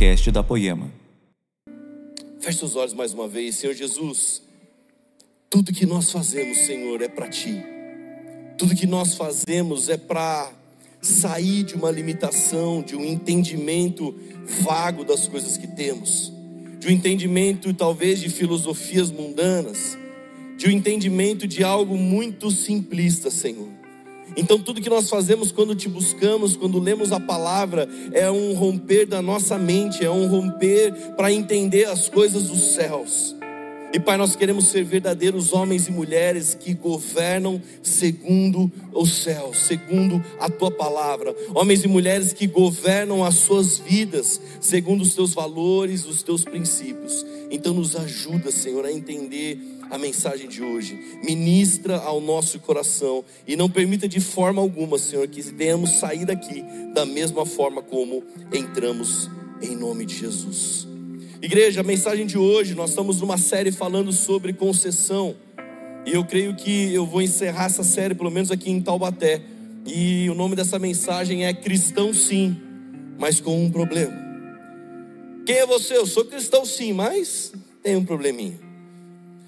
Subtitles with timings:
[0.00, 0.90] podcast da Poema.
[2.40, 4.40] Feche os olhos mais uma vez, Senhor Jesus.
[5.50, 7.62] Tudo que nós fazemos, Senhor, é para Ti.
[8.56, 10.50] Tudo que nós fazemos é para
[11.02, 14.18] sair de uma limitação, de um entendimento
[14.62, 16.32] vago das coisas que temos,
[16.78, 19.98] de um entendimento talvez de filosofias mundanas,
[20.56, 23.68] de um entendimento de algo muito simplista, Senhor.
[24.36, 29.06] Então, tudo que nós fazemos quando te buscamos, quando lemos a palavra, é um romper
[29.06, 33.34] da nossa mente, é um romper para entender as coisas dos céus.
[33.92, 40.24] E Pai, nós queremos ser verdadeiros homens e mulheres que governam segundo o céu, segundo
[40.38, 41.34] a tua palavra.
[41.52, 47.26] Homens e mulheres que governam as suas vidas segundo os teus valores, os teus princípios.
[47.50, 49.58] Então nos ajuda, Senhor, a entender
[49.90, 50.98] a mensagem de hoje.
[51.24, 56.64] Ministra ao nosso coração e não permita de forma alguma, Senhor, que venhamos sair daqui
[56.94, 59.28] da mesma forma como entramos
[59.60, 60.86] em nome de Jesus.
[61.42, 65.34] Igreja, a mensagem de hoje, nós estamos numa série falando sobre concessão.
[66.06, 69.42] E eu creio que eu vou encerrar essa série, pelo menos aqui em Taubaté.
[69.86, 72.56] E o nome dessa mensagem é Cristão Sim,
[73.18, 74.30] mas com um problema.
[75.50, 75.96] Quem é você?
[75.96, 78.69] Eu sou cristão sim, mas tem um probleminha.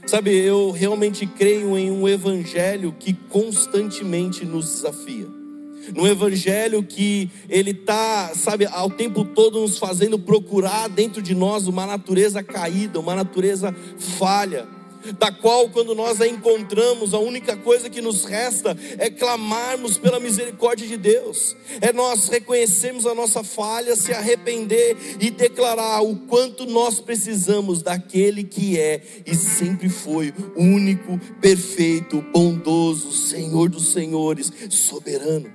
[0.06, 5.26] Sabe, eu realmente creio em um evangelho que constantemente nos desafia.
[5.94, 11.66] No evangelho que ele está, sabe, ao tempo todo nos fazendo procurar dentro de nós
[11.66, 14.66] uma natureza caída, uma natureza falha,
[15.18, 20.20] da qual quando nós a encontramos, a única coisa que nos resta é clamarmos pela
[20.20, 21.56] misericórdia de Deus.
[21.80, 28.44] É nós reconhecermos a nossa falha, se arrepender e declarar o quanto nós precisamos daquele
[28.44, 35.52] que é e sempre foi único, perfeito, bondoso, Senhor dos senhores, soberano.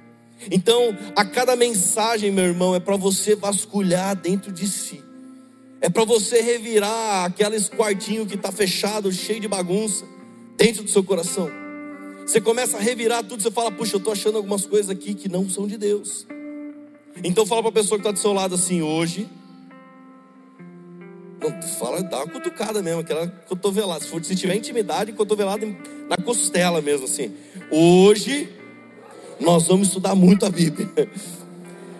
[0.51, 5.06] Então, a cada mensagem, meu irmão, é para você vasculhar dentro de si.
[5.79, 10.05] É para você revirar aqueles quartinhos que está fechado, cheio de bagunça,
[10.55, 11.49] dentro do seu coração.
[12.25, 15.29] Você começa a revirar tudo, você fala, puxa, eu estou achando algumas coisas aqui que
[15.29, 16.27] não são de Deus.
[17.23, 19.29] Então fala para a pessoa que está do seu lado assim, hoje.
[21.39, 24.03] Não, fala, dá uma cutucada mesmo, aquela cotovelada.
[24.03, 25.65] Se, for, se tiver intimidade, cotovelada
[26.09, 27.33] na costela mesmo, assim.
[27.71, 28.49] Hoje
[29.39, 30.89] nós vamos estudar muito a Bíblia.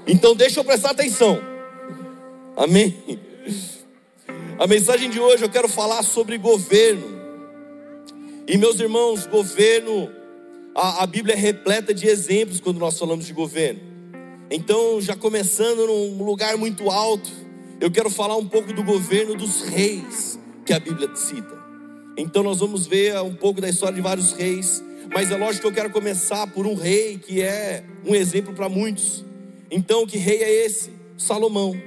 [0.06, 1.40] Então deixa eu prestar atenção.
[2.56, 2.96] Amém.
[4.60, 7.18] A mensagem de hoje eu quero falar sobre governo.
[8.48, 10.10] E meus irmãos, governo,
[10.74, 13.80] a, a Bíblia é repleta de exemplos quando nós falamos de governo.
[14.50, 17.30] Então, já começando num lugar muito alto,
[17.80, 21.58] eu quero falar um pouco do governo dos reis que a Bíblia cita.
[22.18, 24.82] Então, nós vamos ver um pouco da história de vários reis
[25.14, 28.68] mas é lógico que eu quero começar por um rei que é um exemplo para
[28.68, 29.24] muitos.
[29.72, 30.92] Então, que rei é esse?
[31.18, 31.80] Salomão.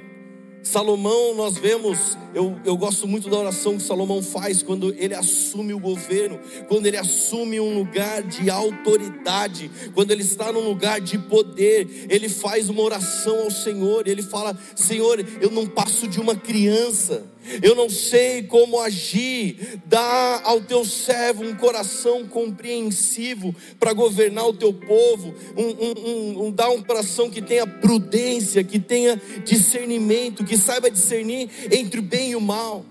[0.63, 5.75] Salomão, nós vemos, eu, eu gosto muito da oração que Salomão faz quando ele assume
[5.75, 11.19] o governo, quando ele assume um lugar de autoridade, quando ele está num lugar de
[11.19, 16.37] poder, ele faz uma oração ao Senhor, ele fala: Senhor, eu não passo de uma
[16.37, 17.27] criança,
[17.63, 24.53] eu não sei como agir, dá ao teu servo um coração compreensivo para governar o
[24.53, 30.45] teu povo, um, um, um, um, dá um coração que tenha prudência, que tenha discernimento,
[30.45, 32.85] que saiba discernir entre o bem e o mal.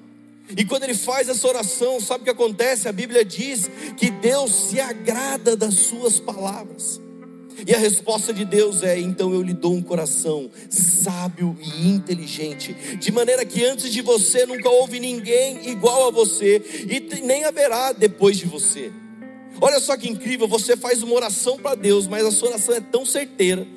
[0.58, 2.88] E quando ele faz essa oração, sabe o que acontece?
[2.88, 7.00] A Bíblia diz que Deus se agrada das suas palavras.
[7.68, 12.74] E a resposta de Deus é: então eu lhe dou um coração sábio e inteligente,
[12.74, 17.92] de maneira que antes de você nunca houve ninguém igual a você, e nem haverá
[17.92, 18.92] depois de você.
[19.62, 22.80] Olha só que incrível, você faz uma oração para Deus, mas a sua oração é
[22.80, 23.68] tão certeira.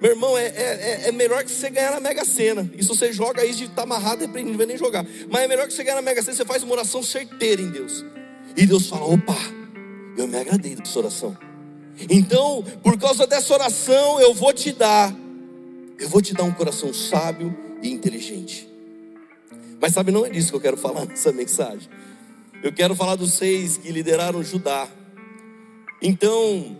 [0.00, 2.70] Meu irmão, é, é, é, melhor que você ganhar na Mega Sena.
[2.76, 5.06] Isso você joga aí de estar tá amarrado e não vai nem jogar.
[5.30, 7.70] Mas é melhor que você ganhar na Mega Sena, você faz uma oração certeira em
[7.70, 8.04] Deus.
[8.54, 9.36] E Deus fala: opa,
[10.16, 11.36] eu me agradei da sua oração.
[12.10, 15.14] Então, por causa dessa oração, eu vou te dar,
[15.98, 18.68] eu vou te dar um coração sábio e inteligente.
[19.80, 21.88] Mas sabe, não é disso que eu quero falar nessa mensagem.
[22.62, 24.88] Eu quero falar dos seis que lideraram Judá.
[26.02, 26.76] Então,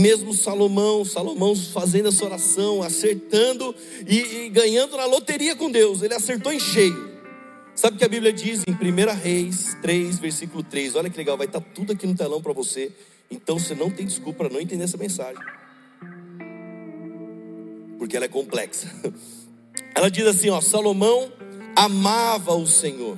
[0.00, 3.74] mesmo Salomão, Salomão fazendo essa oração, acertando
[4.06, 7.14] e, e, ganhando na loteria com Deus, ele acertou em cheio.
[7.74, 10.94] Sabe o que a Bíblia diz em 1 Reis 3, versículo 3?
[10.94, 12.92] Olha que legal, vai estar tudo aqui no telão para você.
[13.30, 15.42] Então você não tem desculpa para não entender essa mensagem.
[17.98, 18.88] Porque ela é complexa.
[19.96, 21.32] Ela diz assim, ó, Salomão
[21.76, 23.16] amava o Senhor.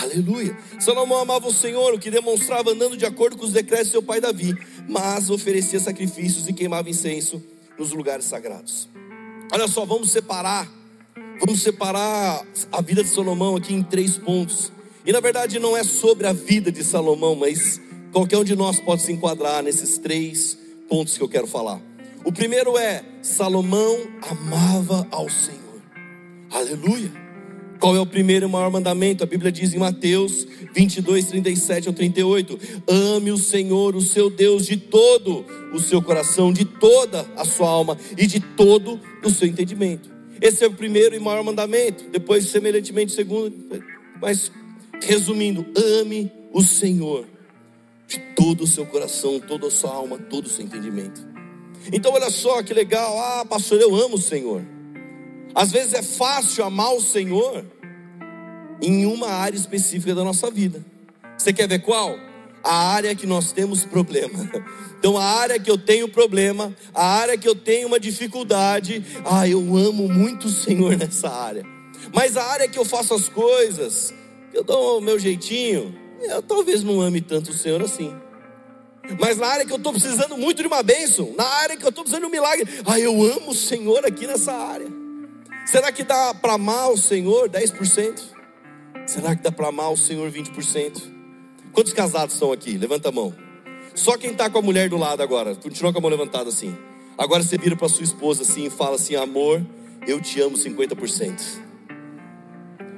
[0.00, 0.56] Aleluia.
[0.80, 4.02] Salomão amava o Senhor, o que demonstrava andando de acordo com os decretos de seu
[4.02, 4.56] pai Davi,
[4.88, 7.42] mas oferecia sacrifícios e queimava incenso
[7.78, 8.88] nos lugares sagrados.
[9.52, 10.82] Olha só, vamos separar
[11.44, 14.70] Vamos separar a vida de Salomão aqui em três pontos.
[15.04, 17.80] E na verdade não é sobre a vida de Salomão, mas
[18.12, 20.56] qualquer um de nós pode se enquadrar nesses três
[20.88, 21.80] pontos que eu quero falar.
[22.24, 23.98] O primeiro é: Salomão
[24.30, 25.82] amava ao Senhor.
[26.48, 27.21] Aleluia.
[27.82, 29.24] Qual é o primeiro e maior mandamento?
[29.24, 32.56] A Bíblia diz em Mateus 22, 37 ao 38:
[32.86, 35.44] Ame o Senhor, o seu Deus, de todo
[35.74, 40.08] o seu coração, de toda a sua alma e de todo o seu entendimento.
[40.40, 42.04] Esse é o primeiro e maior mandamento.
[42.08, 43.82] Depois, semelhantemente, o segundo.
[44.20, 44.52] Mas,
[45.02, 47.26] resumindo, ame o Senhor
[48.06, 51.26] de todo o seu coração, toda a sua alma, todo o seu entendimento.
[51.92, 53.18] Então, olha só que legal.
[53.18, 54.62] Ah, pastor, eu amo o Senhor.
[55.54, 57.64] Às vezes é fácil amar o Senhor
[58.80, 60.84] em uma área específica da nossa vida.
[61.36, 62.16] Você quer ver qual?
[62.64, 64.38] A área que nós temos problema.
[65.02, 69.48] Então, a área que eu tenho problema, a área que eu tenho uma dificuldade, ah,
[69.48, 71.66] eu amo muito o Senhor nessa área.
[72.14, 74.14] Mas a área que eu faço as coisas,
[74.54, 78.14] eu dou o meu jeitinho, eu talvez não ame tanto o Senhor assim.
[79.18, 81.88] Mas na área que eu estou precisando muito de uma bênção, na área que eu
[81.88, 85.01] estou precisando de um milagre, ah, eu amo o Senhor aqui nessa área.
[85.72, 88.20] Será que dá para amar o Senhor 10%?
[89.06, 91.02] Será que dá para amar o Senhor 20%?
[91.72, 92.76] Quantos casados estão aqui?
[92.76, 93.34] Levanta a mão.
[93.94, 96.76] Só quem está com a mulher do lado agora, continua com a mão levantada assim.
[97.16, 99.64] Agora você vira para sua esposa assim e fala assim: amor,
[100.06, 101.40] eu te amo 50%.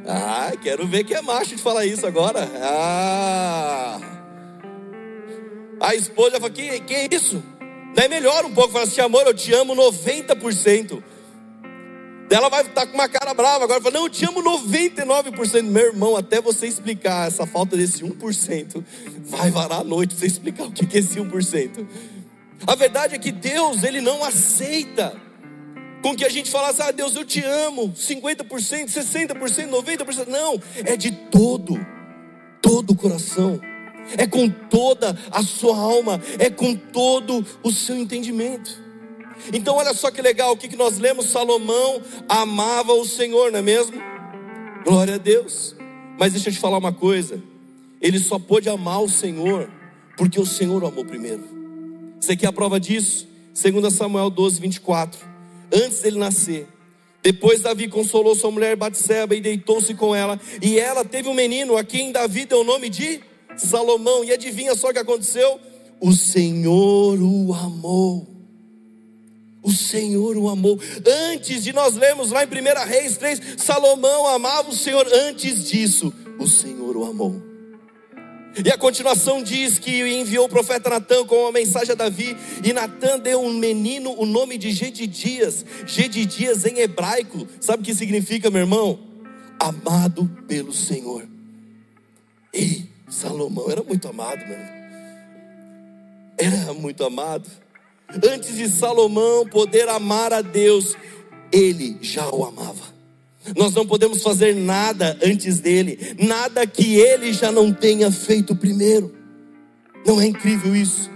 [0.04, 2.40] Ah, quero ver quem é macho de falar isso agora.
[2.60, 4.00] Ah.
[5.78, 7.40] A esposa fala: que, que é isso?
[7.94, 11.13] Daí melhora um pouco, fala assim: amor, eu te amo 90%.
[12.30, 15.62] Ela vai estar com uma cara brava agora, fala, não, eu te amo 99%.
[15.62, 18.84] Meu irmão, até você explicar essa falta desse 1%,
[19.24, 21.86] vai varar a noite você explicar o que é esse 1%.
[22.66, 25.14] A verdade é que Deus, Ele não aceita
[26.02, 28.44] com que a gente falasse, ah, Deus, eu te amo, 50%,
[28.88, 30.26] 60%, 90%.
[30.26, 31.78] Não, é de todo,
[32.60, 33.60] todo o coração,
[34.16, 38.83] é com toda a sua alma, é com todo o seu entendimento.
[39.52, 41.26] Então, olha só que legal, o que, nós lemos?
[41.26, 43.96] Salomão amava o Senhor, não é mesmo?
[44.84, 45.74] Glória a Deus.
[46.18, 47.42] Mas deixa eu te falar uma coisa:
[48.00, 49.70] ele só pôde amar o Senhor
[50.16, 51.42] porque o Senhor o amou primeiro.
[52.20, 53.26] Você quer a prova disso?
[53.60, 55.20] 2 Samuel 12, 24.
[55.72, 56.66] Antes dele nascer,
[57.22, 61.76] depois Davi consolou sua mulher Batseba e deitou-se com ela, e ela teve um menino
[61.76, 63.20] a quem Davi deu o nome de
[63.56, 64.24] Salomão.
[64.24, 65.58] E adivinha só o que aconteceu?
[66.00, 68.33] O Senhor o amou.
[69.64, 70.78] O Senhor o amou.
[71.32, 75.08] Antes de nós lermos lá em 1 Reis 3, Salomão amava o Senhor.
[75.10, 77.42] Antes disso, o Senhor o amou.
[78.62, 82.72] E a continuação diz que enviou o profeta Natan com uma mensagem a Davi, e
[82.74, 85.64] Natan deu um menino o nome de Gedidias.
[85.86, 89.00] Gedidias em hebraico, sabe o que significa, meu irmão?
[89.58, 91.26] Amado pelo Senhor.
[92.52, 94.74] E Salomão era muito amado, meu irmão.
[96.36, 97.63] Era muito amado.
[98.08, 100.96] Antes de Salomão poder amar a Deus,
[101.50, 102.94] ele já o amava.
[103.56, 109.14] Nós não podemos fazer nada antes dele, nada que ele já não tenha feito primeiro.
[110.06, 111.10] Não é incrível isso?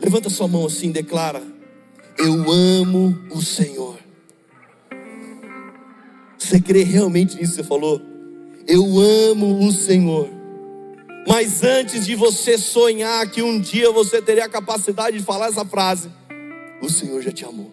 [0.00, 1.42] Levanta sua mão assim, declara:
[2.18, 3.98] Eu amo o Senhor.
[6.38, 8.00] Você crê realmente nisso você falou?
[8.66, 10.41] Eu amo o Senhor.
[11.26, 15.64] Mas antes de você sonhar que um dia você teria a capacidade de falar essa
[15.64, 16.10] frase,
[16.80, 17.72] o Senhor já te amou.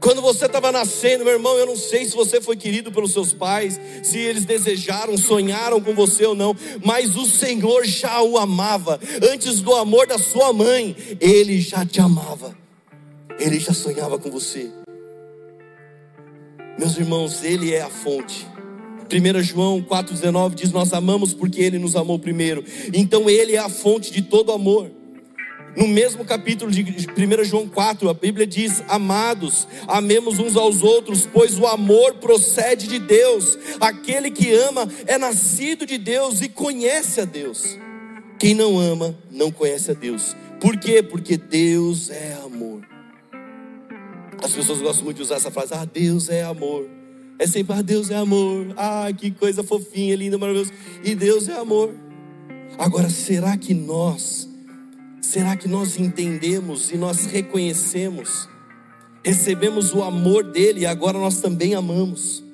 [0.00, 3.34] Quando você estava nascendo, meu irmão, eu não sei se você foi querido pelos seus
[3.34, 8.98] pais, se eles desejaram, sonharam com você ou não, mas o Senhor já o amava.
[9.30, 12.56] Antes do amor da sua mãe, ele já te amava.
[13.38, 14.70] Ele já sonhava com você.
[16.78, 18.46] Meus irmãos, ele é a fonte.
[19.10, 22.64] 1 João 4,19 diz: Nós amamos porque Ele nos amou primeiro.
[22.92, 24.90] Então Ele é a fonte de todo amor.
[25.76, 31.26] No mesmo capítulo de 1 João 4, a Bíblia diz: Amados, amemos uns aos outros,
[31.26, 33.58] pois o amor procede de Deus.
[33.80, 37.78] Aquele que ama é nascido de Deus e conhece a Deus.
[38.38, 40.34] Quem não ama, não conhece a Deus.
[40.60, 41.02] Por quê?
[41.02, 42.80] Porque Deus é amor.
[44.42, 46.99] As pessoas gostam muito de usar essa frase: Ah, Deus é amor.
[47.40, 48.66] É sempre, ah, Deus é amor.
[48.76, 50.74] Ah, que coisa fofinha, linda, maravilhosa.
[51.02, 51.90] E Deus é amor.
[52.76, 54.46] Agora, será que nós,
[55.22, 58.46] será que nós entendemos e nós reconhecemos,
[59.24, 62.44] recebemos o amor dele e agora nós também amamos?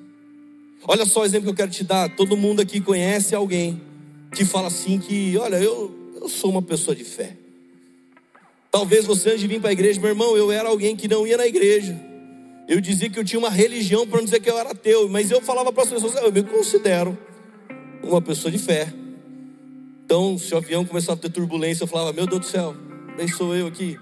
[0.87, 2.15] Olha só o exemplo que eu quero te dar.
[2.15, 3.83] Todo mundo aqui conhece alguém
[4.33, 7.37] que fala assim que, olha, eu, eu sou uma pessoa de fé.
[8.71, 11.27] Talvez você antes de vir para a igreja, meu irmão, eu era alguém que não
[11.27, 12.16] ia na igreja.
[12.69, 15.31] Eu dizia que eu tinha uma religião para não dizer que eu era ateu, mas
[15.31, 17.17] eu falava para as pessoas, eu me considero
[18.03, 18.93] uma pessoa de fé.
[20.05, 22.75] Então, se o avião começava a ter turbulência, eu falava, meu Deus do céu,
[23.17, 23.99] nem sou eu aqui.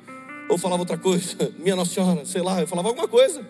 [0.49, 3.47] Ou falava outra coisa, minha Nossa Senhora, sei lá, eu falava alguma coisa.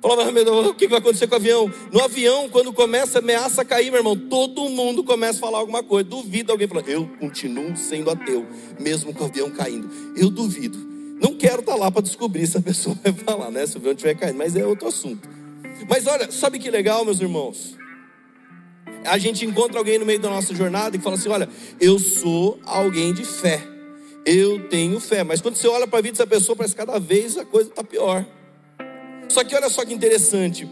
[0.00, 1.72] Falava, meu Deus, o que vai acontecer com o avião?
[1.90, 6.08] No avião, quando começa ameaça cair, meu irmão, todo mundo começa a falar alguma coisa.
[6.08, 8.46] Duvido alguém falar, eu continuo sendo ateu,
[8.78, 9.90] mesmo com o avião caindo.
[10.16, 10.87] Eu duvido.
[11.20, 13.66] Não quero estar lá para descobrir se a pessoa vai falar, né?
[13.66, 15.28] Se o avião estiver caindo, mas é outro assunto.
[15.88, 17.76] Mas olha, sabe que legal, meus irmãos?
[19.04, 21.48] A gente encontra alguém no meio da nossa jornada e fala assim: olha,
[21.80, 23.62] eu sou alguém de fé.
[24.24, 25.24] Eu tenho fé.
[25.24, 27.70] Mas quando você olha para a vida dessa pessoa, parece que cada vez a coisa
[27.70, 28.26] está pior.
[29.28, 30.68] Só que olha só que interessante.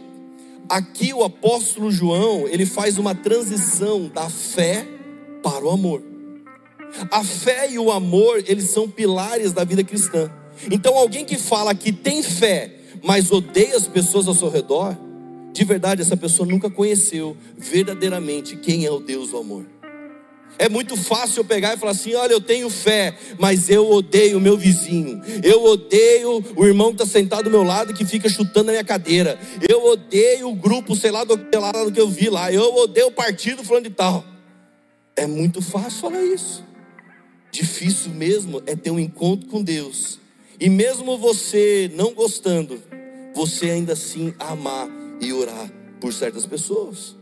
[0.69, 4.87] Aqui o apóstolo João, ele faz uma transição da fé
[5.43, 6.03] para o amor.
[7.11, 10.31] A fé e o amor, eles são pilares da vida cristã.
[10.71, 14.97] Então, alguém que fala que tem fé, mas odeia as pessoas ao seu redor,
[15.53, 19.67] de verdade, essa pessoa nunca conheceu verdadeiramente quem é o Deus do amor.
[20.59, 24.39] É muito fácil eu pegar e falar assim: olha, eu tenho fé, mas eu odeio
[24.39, 25.21] o meu vizinho.
[25.43, 28.85] Eu odeio o irmão que está sentado do meu lado que fica chutando na minha
[28.85, 29.39] cadeira.
[29.69, 32.51] Eu odeio o grupo, sei lá, do, lá do que eu vi lá.
[32.51, 34.25] Eu odeio o partido falando de tal.
[35.15, 36.65] É muito fácil falar isso.
[37.57, 40.19] Difícil mesmo é ter um encontro com Deus.
[40.61, 42.83] E mesmo você não gostando,
[43.35, 44.87] você ainda assim amar
[45.23, 47.17] e orar por certas pessoas.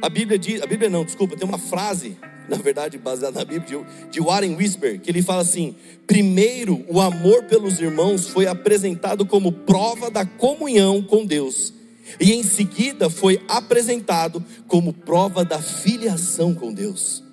[0.00, 2.16] A Bíblia diz, a Bíblia não, desculpa, tem uma frase
[2.48, 7.44] na verdade baseado na Bíblia, de Warren Whisper, que ele fala assim: primeiro, o amor
[7.44, 11.74] pelos irmãos foi apresentado como prova da comunhão com Deus,
[12.18, 17.27] e em seguida foi apresentado como prova da filiação com Deus.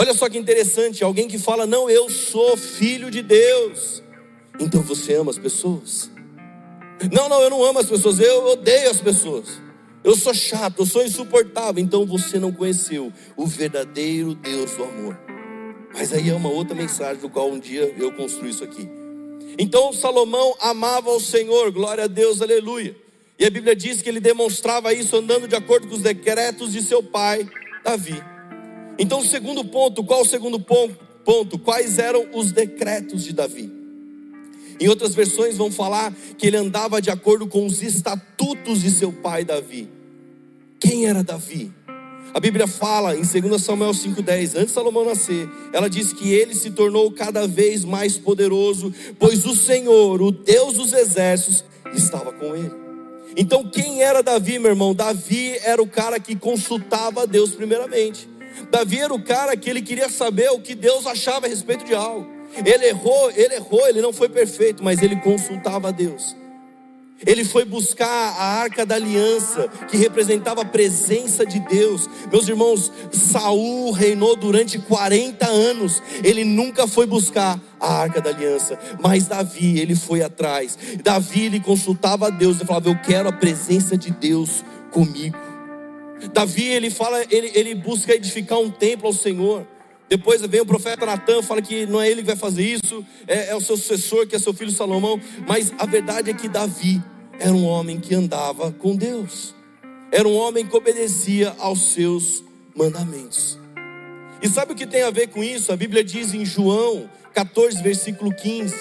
[0.00, 4.00] Olha só que interessante, alguém que fala, não, eu sou filho de Deus,
[4.60, 6.08] então você ama as pessoas?
[7.10, 9.60] Não, não, eu não amo as pessoas, eu odeio as pessoas.
[10.04, 11.82] Eu sou chato, eu sou insuportável.
[11.82, 15.18] Então você não conheceu o verdadeiro Deus do amor.
[15.92, 18.88] Mas aí é uma outra mensagem do qual um dia eu construo isso aqui.
[19.58, 22.96] Então Salomão amava o Senhor, glória a Deus, aleluia.
[23.36, 26.82] E a Bíblia diz que ele demonstrava isso andando de acordo com os decretos de
[26.82, 27.48] seu pai,
[27.82, 28.37] Davi.
[28.98, 31.58] Então, segundo ponto, qual o segundo ponto?
[31.58, 33.70] Quais eram os decretos de Davi?
[34.80, 39.12] Em outras versões vão falar que ele andava de acordo com os estatutos de seu
[39.12, 39.88] pai Davi.
[40.80, 41.72] Quem era Davi?
[42.32, 46.54] A Bíblia fala em 2 Samuel 5,10, antes de Salomão nascer, ela diz que ele
[46.54, 51.64] se tornou cada vez mais poderoso, pois o Senhor, o Deus dos exércitos,
[51.94, 52.72] estava com ele.
[53.36, 54.94] Então, quem era Davi, meu irmão?
[54.94, 58.28] Davi era o cara que consultava a Deus primeiramente.
[58.70, 61.94] Davi era o cara que ele queria saber o que Deus achava a respeito de
[61.94, 62.26] algo.
[62.64, 66.36] Ele errou, ele errou, ele não foi perfeito, mas ele consultava a Deus.
[67.26, 72.08] Ele foi buscar a arca da aliança, que representava a presença de Deus.
[72.30, 76.00] Meus irmãos, Saul reinou durante 40 anos.
[76.22, 80.78] Ele nunca foi buscar a arca da aliança, mas Davi, ele foi atrás.
[81.02, 85.47] Davi, ele consultava a Deus e falava: Eu quero a presença de Deus comigo.
[86.32, 89.66] Davi, ele fala, ele, ele busca edificar um templo ao Senhor.
[90.08, 93.50] Depois vem o profeta Natan, fala que não é ele que vai fazer isso, é,
[93.50, 95.20] é, o seu sucessor, que é seu filho Salomão.
[95.46, 97.02] Mas a verdade é que Davi
[97.38, 99.54] era um homem que andava com Deus,
[100.10, 102.42] era um homem que obedecia aos seus
[102.74, 103.58] mandamentos.
[104.40, 105.72] E sabe o que tem a ver com isso?
[105.72, 108.74] A Bíblia diz em João 14, versículo 15: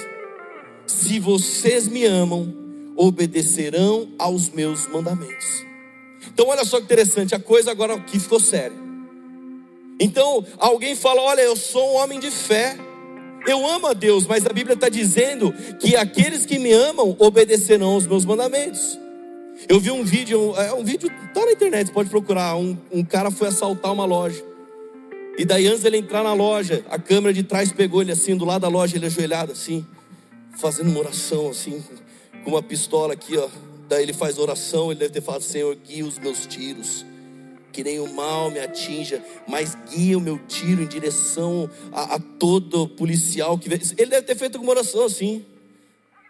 [0.85, 2.53] Se vocês me amam,
[2.95, 5.66] obedecerão aos meus mandamentos.
[6.33, 8.77] Então, olha só que interessante, a coisa agora aqui ficou séria.
[9.99, 12.77] Então, alguém fala: Olha, eu sou um homem de fé,
[13.47, 17.91] eu amo a Deus, mas a Bíblia está dizendo que aqueles que me amam obedecerão
[17.91, 18.99] aos meus mandamentos.
[19.67, 22.55] Eu vi um vídeo, é um vídeo, está na internet, pode procurar.
[22.55, 24.43] Um, um cara foi assaltar uma loja.
[25.37, 28.45] E daí, antes ele entrar na loja, a câmera de trás pegou ele assim, do
[28.45, 29.85] lado da loja, ele ajoelhado assim,
[30.57, 31.83] fazendo uma oração assim,
[32.43, 33.47] com uma pistola aqui, ó.
[33.87, 37.05] Daí ele faz oração, ele deve ter falado: Senhor, guia os meus tiros
[37.77, 42.19] que nem o mal me atinja, mas guia o meu tiro em direção a, a
[42.19, 43.79] todo policial que vem.
[43.95, 45.45] Ele deve ter feito uma oração assim.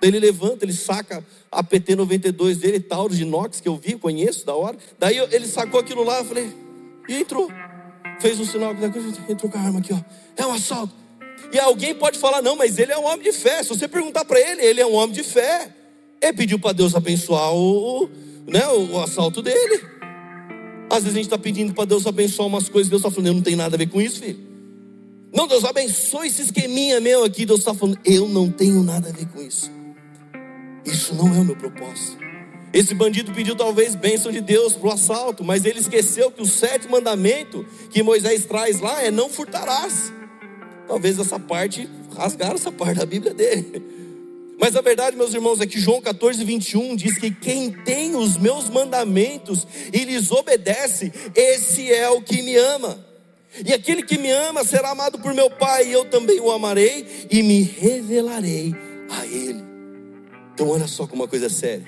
[0.01, 4.45] Ele levanta, ele saca a PT 92 dele, Taurus de inox, que eu vi, conheço
[4.45, 4.77] da hora.
[4.99, 6.53] Daí ele sacou aquilo lá, eu falei,
[7.07, 7.49] e entrou.
[8.19, 8.75] Fez um sinal,
[9.29, 9.99] entrou com a arma aqui, ó.
[10.35, 10.93] É um assalto.
[11.53, 13.63] E alguém pode falar, não, mas ele é um homem de fé.
[13.63, 15.73] Se você perguntar para ele, ele é um homem de fé.
[16.21, 18.09] Ele pediu para Deus abençoar o,
[18.47, 19.83] né, o assalto dele.
[20.89, 23.33] Às vezes a gente está pedindo para Deus abençoar umas coisas, Deus está falando, eu
[23.33, 24.39] não tenho nada a ver com isso, filho.
[25.33, 27.45] Não, Deus abençoe esse esqueminha meu aqui.
[27.45, 29.69] Deus está falando, eu não tenho nada a ver com isso.
[30.85, 32.17] Isso não é o meu propósito.
[32.73, 36.45] Esse bandido pediu talvez bênção de Deus para o assalto, mas ele esqueceu que o
[36.45, 40.13] sétimo mandamento que Moisés traz lá é não furtarás.
[40.87, 43.96] Talvez essa parte, rasgaram essa parte da Bíblia dele.
[44.59, 48.37] Mas a verdade, meus irmãos, é que João 14, 21 diz que quem tem os
[48.37, 53.05] meus mandamentos e lhes obedece, esse é o que me ama.
[53.63, 57.27] E aquele que me ama será amado por meu Pai, e eu também o amarei
[57.29, 58.75] e me revelarei
[59.09, 59.63] a Ele.
[60.53, 61.85] Então, olha só como uma coisa é séria.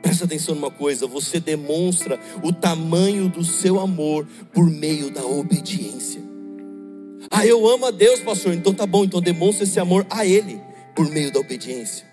[0.00, 6.22] Presta atenção numa coisa: você demonstra o tamanho do seu amor por meio da obediência.
[7.30, 8.54] Ah, eu amo a Deus, pastor.
[8.54, 10.60] Então tá bom, então demonstra esse amor a Ele
[10.94, 12.06] por meio da obediência.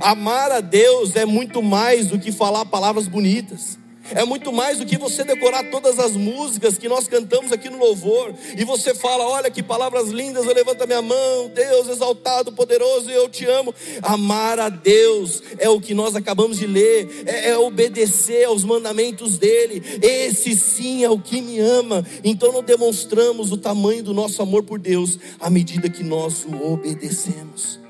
[0.00, 3.78] Amar a Deus é muito mais do que falar palavras bonitas.
[4.10, 7.78] É muito mais do que você decorar todas as músicas que nós cantamos aqui no
[7.78, 8.34] louvor.
[8.56, 13.10] E você fala: Olha que palavras lindas, eu levanto a minha mão, Deus exaltado, poderoso,
[13.10, 13.74] eu te amo.
[14.02, 19.38] Amar a Deus é o que nós acabamos de ler, é, é obedecer aos mandamentos
[19.38, 19.82] dEle.
[20.02, 22.04] Esse sim é o que me ama.
[22.24, 26.72] Então não demonstramos o tamanho do nosso amor por Deus à medida que nós o
[26.72, 27.81] obedecemos.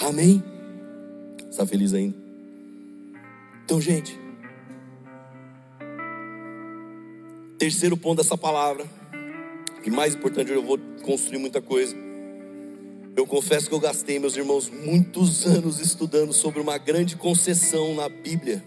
[0.00, 0.42] Amém?
[1.50, 2.16] Está feliz ainda?
[3.64, 4.18] Então, gente.
[7.58, 8.88] Terceiro ponto dessa palavra,
[9.84, 11.94] e mais importante, eu vou construir muita coisa.
[13.16, 18.08] Eu confesso que eu gastei, meus irmãos, muitos anos estudando sobre uma grande concessão na
[18.08, 18.64] Bíblia,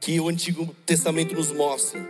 [0.00, 2.00] que o Antigo Testamento nos mostra.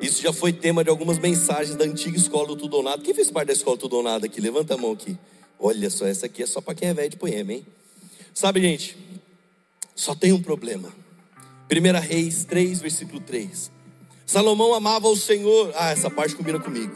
[0.00, 3.02] Isso já foi tema de algumas mensagens da antiga escola do Tudonado.
[3.02, 4.40] Quem fez parte da escola do Tudonado aqui?
[4.40, 5.18] Levanta a mão aqui.
[5.58, 7.66] Olha só, essa aqui é só para quem é velho de poema, hein?
[8.32, 8.96] Sabe, gente,
[9.94, 10.92] só tem um problema.
[11.70, 13.70] 1 Reis 3, versículo 3.
[14.24, 15.72] Salomão amava o Senhor.
[15.74, 16.94] Ah, essa parte combina comigo.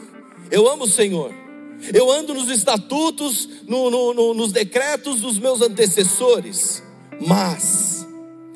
[0.49, 1.33] Eu amo o Senhor.
[1.93, 6.81] Eu ando nos estatutos, no, no, no, nos decretos dos meus antecessores.
[7.19, 8.07] Mas,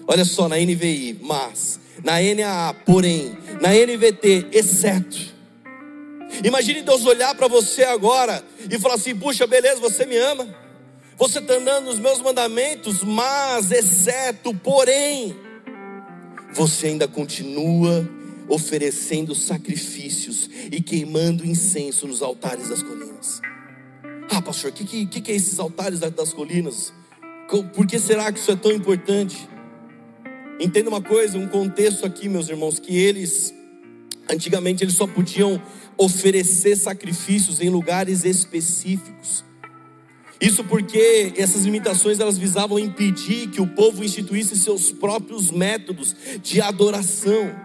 [0.08, 5.37] olha só, na NVI, mas, na NAA, porém, na NVT, exceto.
[6.44, 10.48] Imagine Deus olhar para você agora e falar assim: puxa, beleza, você me ama,
[11.18, 15.36] você está andando nos meus mandamentos, mas, exceto, porém,
[16.54, 18.08] você ainda continua
[18.48, 23.42] oferecendo sacrifícios e queimando incenso nos altares das colinas.
[24.30, 26.94] Ah, pastor, o que, que, que é esses altares das colinas?
[27.74, 29.50] Por que será que isso é tão importante?
[30.60, 33.54] Entenda uma coisa, um contexto aqui, meus irmãos, que eles,
[34.30, 35.62] antigamente, eles só podiam
[35.98, 39.44] oferecer sacrifícios em lugares específicos.
[40.40, 46.62] Isso porque essas limitações elas visavam impedir que o povo instituísse seus próprios métodos de
[46.62, 47.56] adoração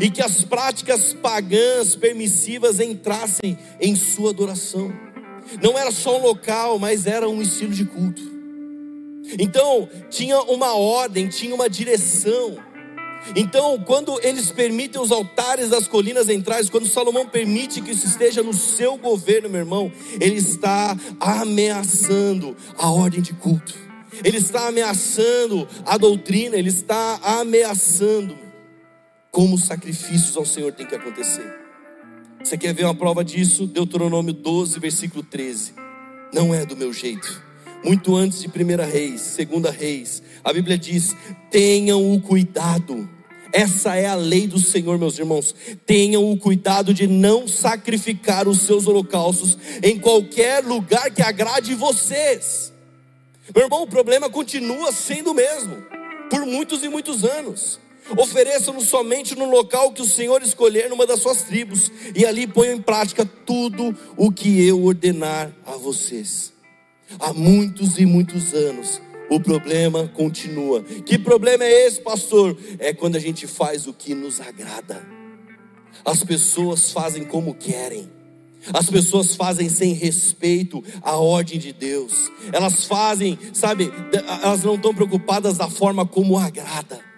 [0.00, 4.90] e que as práticas pagãs permissivas entrassem em sua adoração.
[5.62, 8.22] Não era só um local, mas era um estilo de culto.
[9.38, 12.56] Então, tinha uma ordem, tinha uma direção.
[13.34, 18.42] Então, quando eles permitem os altares das colinas entrais, quando Salomão permite que isso esteja
[18.42, 23.74] no seu governo, meu irmão, ele está ameaçando a ordem de culto.
[24.22, 28.38] Ele está ameaçando a doutrina, ele está ameaçando
[29.30, 31.52] como os sacrifícios ao Senhor tem que acontecer.
[32.42, 33.66] Você quer ver uma prova disso?
[33.66, 35.72] Deuteronômio 12, versículo 13.
[36.32, 37.42] Não é do meu jeito.
[37.84, 38.52] Muito antes de 1
[38.90, 41.16] Reis, 2 Reis, a Bíblia diz:
[41.50, 43.08] tenham o cuidado.
[43.54, 45.54] Essa é a lei do Senhor, meus irmãos.
[45.86, 52.72] Tenham o cuidado de não sacrificar os seus holocaustos em qualquer lugar que agrade vocês.
[53.54, 55.76] Meu irmão, o problema continua sendo o mesmo,
[56.28, 57.78] por muitos e muitos anos.
[58.18, 62.74] Ofereçam-no somente no local que o Senhor escolher numa das suas tribos, e ali ponham
[62.74, 66.52] em prática tudo o que eu ordenar a vocês.
[67.20, 70.82] Há muitos e muitos anos, o problema continua.
[70.82, 72.56] Que problema é esse, pastor?
[72.78, 75.06] É quando a gente faz o que nos agrada.
[76.04, 78.10] As pessoas fazem como querem.
[78.72, 82.30] As pessoas fazem sem respeito à ordem de Deus.
[82.52, 83.92] Elas fazem, sabe,
[84.42, 87.14] elas não estão preocupadas da forma como agrada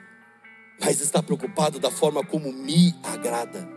[0.78, 3.68] mas está preocupado da forma como me agrada.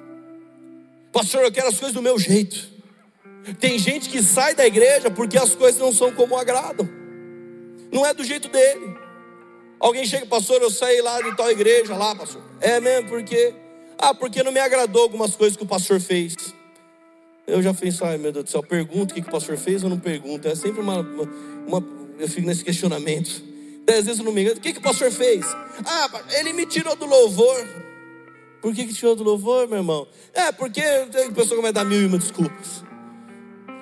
[1.11, 2.69] Pastor, eu quero as coisas do meu jeito.
[3.59, 6.87] Tem gente que sai da igreja porque as coisas não são como agradam.
[7.91, 8.97] Não é do jeito dele.
[9.79, 12.41] Alguém chega, pastor, eu saí lá de tal igreja lá, pastor.
[12.59, 13.53] É mesmo, porque
[13.97, 16.35] ah, porque não me agradou algumas coisas que o pastor fez.
[17.45, 19.83] Eu já fiz, ai meu Deus do céu, pergunto o que, que o pastor fez
[19.83, 20.47] ou não pergunto.
[20.47, 21.29] É sempre uma, uma,
[21.67, 23.43] uma eu fico nesse questionamento.
[23.85, 24.51] Dez vezes no domingo.
[24.51, 25.45] O que, que o pastor fez?
[25.85, 27.67] Ah, ele me tirou do louvor.
[28.61, 30.07] Por que, que tirou do louvor, meu irmão?
[30.33, 32.83] É, porque a pessoa a dar mil e uma desculpas.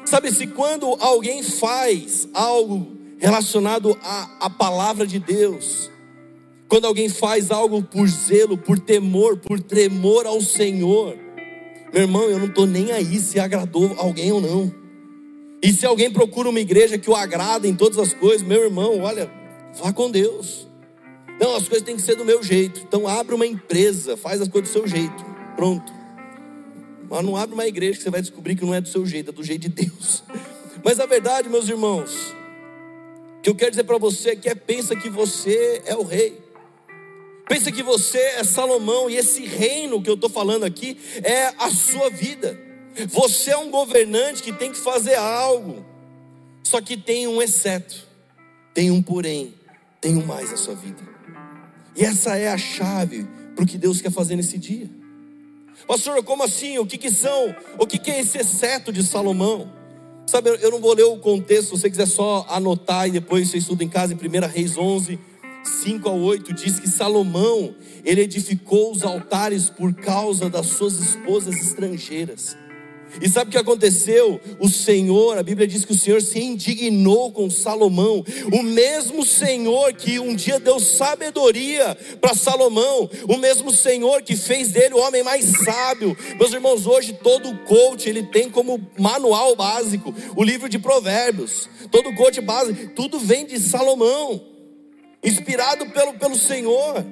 [0.06, 5.90] Sabe, se quando alguém faz algo relacionado à, à palavra de Deus,
[6.68, 11.18] Quando alguém faz algo por zelo, por temor, por tremor ao Senhor,
[11.94, 14.74] meu irmão, eu não estou nem aí se agradou alguém ou não.
[15.64, 19.00] E se alguém procura uma igreja que o agrada em todas as coisas, meu irmão,
[19.00, 19.32] olha,
[19.82, 20.68] vá com Deus.
[21.40, 22.82] Não, as coisas têm que ser do meu jeito.
[22.86, 25.26] Então abre uma empresa, faz as coisas do seu jeito.
[25.56, 25.92] Pronto.
[27.10, 29.30] Mas não abre uma igreja que você vai descobrir que não é do seu jeito,
[29.30, 30.24] é do jeito de Deus.
[30.84, 32.36] Mas a verdade, meus irmãos,
[33.42, 36.42] que eu quero dizer para você é que é pensa que você é o rei.
[37.48, 41.70] Pensa que você é Salomão e esse reino que eu estou falando aqui é a
[41.72, 42.60] sua vida.
[43.08, 45.86] Você é um governante que tem que fazer algo,
[46.64, 48.08] só que tem um exceto,
[48.74, 49.54] tem um porém,
[50.02, 51.02] tem um mais na sua vida.
[51.96, 54.90] E essa é a chave para o que Deus quer fazer nesse dia.
[55.88, 56.78] Pastor, como assim?
[56.80, 57.56] O que, que são?
[57.78, 59.72] O que, que é esse exceto de Salomão?
[60.28, 63.60] Sabe, eu não vou ler o contexto, se você quiser só anotar e depois você
[63.60, 65.18] estuda em casa em 1 Reis 11,
[65.64, 71.56] 5 a 8, diz que Salomão, ele edificou os altares por causa das suas esposas
[71.56, 72.58] estrangeiras.
[73.22, 74.40] E sabe o que aconteceu?
[74.60, 79.94] O Senhor, a Bíblia diz que o Senhor se indignou com Salomão, o mesmo Senhor
[79.94, 85.24] que um dia deu sabedoria para Salomão, o mesmo Senhor que fez dele o homem
[85.24, 86.16] mais sábio.
[86.38, 91.70] Meus irmãos, hoje todo coach ele tem como manual básico o livro de Provérbios.
[91.92, 94.42] Todo coach básico, tudo vem de Salomão,
[95.24, 97.06] inspirado pelo, pelo Senhor.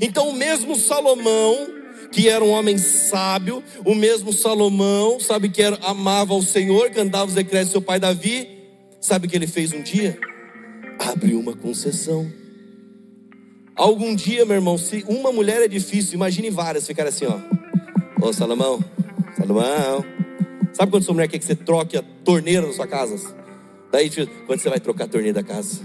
[0.00, 1.81] Então, o mesmo Salomão
[2.12, 7.00] que era um homem sábio, o mesmo Salomão, sabe que era, amava o Senhor, que
[7.00, 8.48] andava os decretos do seu pai Davi,
[9.00, 10.18] sabe o que ele fez um dia?
[10.98, 12.30] Abriu uma concessão.
[13.74, 17.38] Algum dia, meu irmão, se uma mulher é difícil, imagine várias ficar assim, ó.
[18.24, 18.78] Ô Salomão,
[19.36, 20.04] Salomão.
[20.74, 23.34] Sabe quando sua mulher quer que você troque a torneira da sua casa?
[23.90, 24.10] Daí,
[24.46, 25.80] quando você vai trocar a torneira da casa?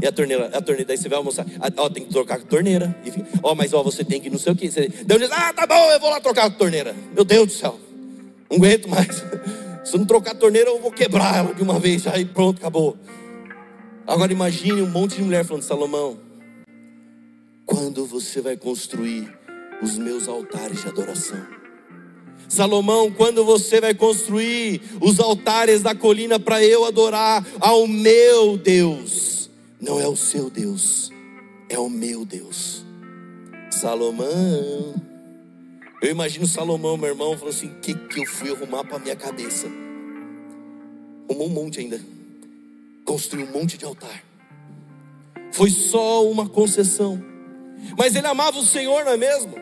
[0.00, 1.46] E a torneira, a torneira, daí você vai almoçar.
[1.60, 2.96] Ah, ó, tem que trocar a torneira.
[3.04, 4.70] E ó, mas ó, você tem que não sei o que.
[4.70, 6.94] Você, Deus diz, ah, tá bom, eu vou lá trocar a torneira.
[7.14, 7.78] Meu Deus do céu,
[8.50, 9.24] não aguento mais.
[9.84, 12.06] Se eu não trocar a torneira, eu vou quebrar ela de uma vez.
[12.06, 12.96] Aí pronto, acabou.
[14.06, 16.18] Agora imagine um monte de mulher falando, Salomão,
[17.64, 19.30] quando você vai construir
[19.82, 21.38] os meus altares de adoração?
[22.48, 29.43] Salomão, quando você vai construir os altares da colina para eu adorar ao meu Deus?
[29.84, 31.12] Não é o seu Deus,
[31.68, 32.86] é o meu Deus.
[33.70, 34.94] Salomão.
[36.00, 39.14] Eu imagino Salomão, meu irmão, falou assim: o que, que eu fui arrumar para minha
[39.14, 39.66] cabeça?
[41.28, 42.00] Arrumou um monte ainda.
[43.04, 44.24] Construiu um monte de altar.
[45.52, 47.22] Foi só uma concessão.
[47.98, 49.52] Mas ele amava o Senhor, não é mesmo?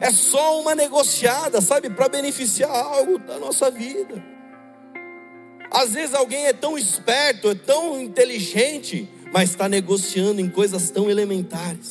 [0.00, 4.22] É só uma negociada, sabe, para beneficiar algo da nossa vida.
[5.70, 11.10] Às vezes alguém é tão esperto, é tão inteligente, mas está negociando em coisas tão
[11.10, 11.90] elementares.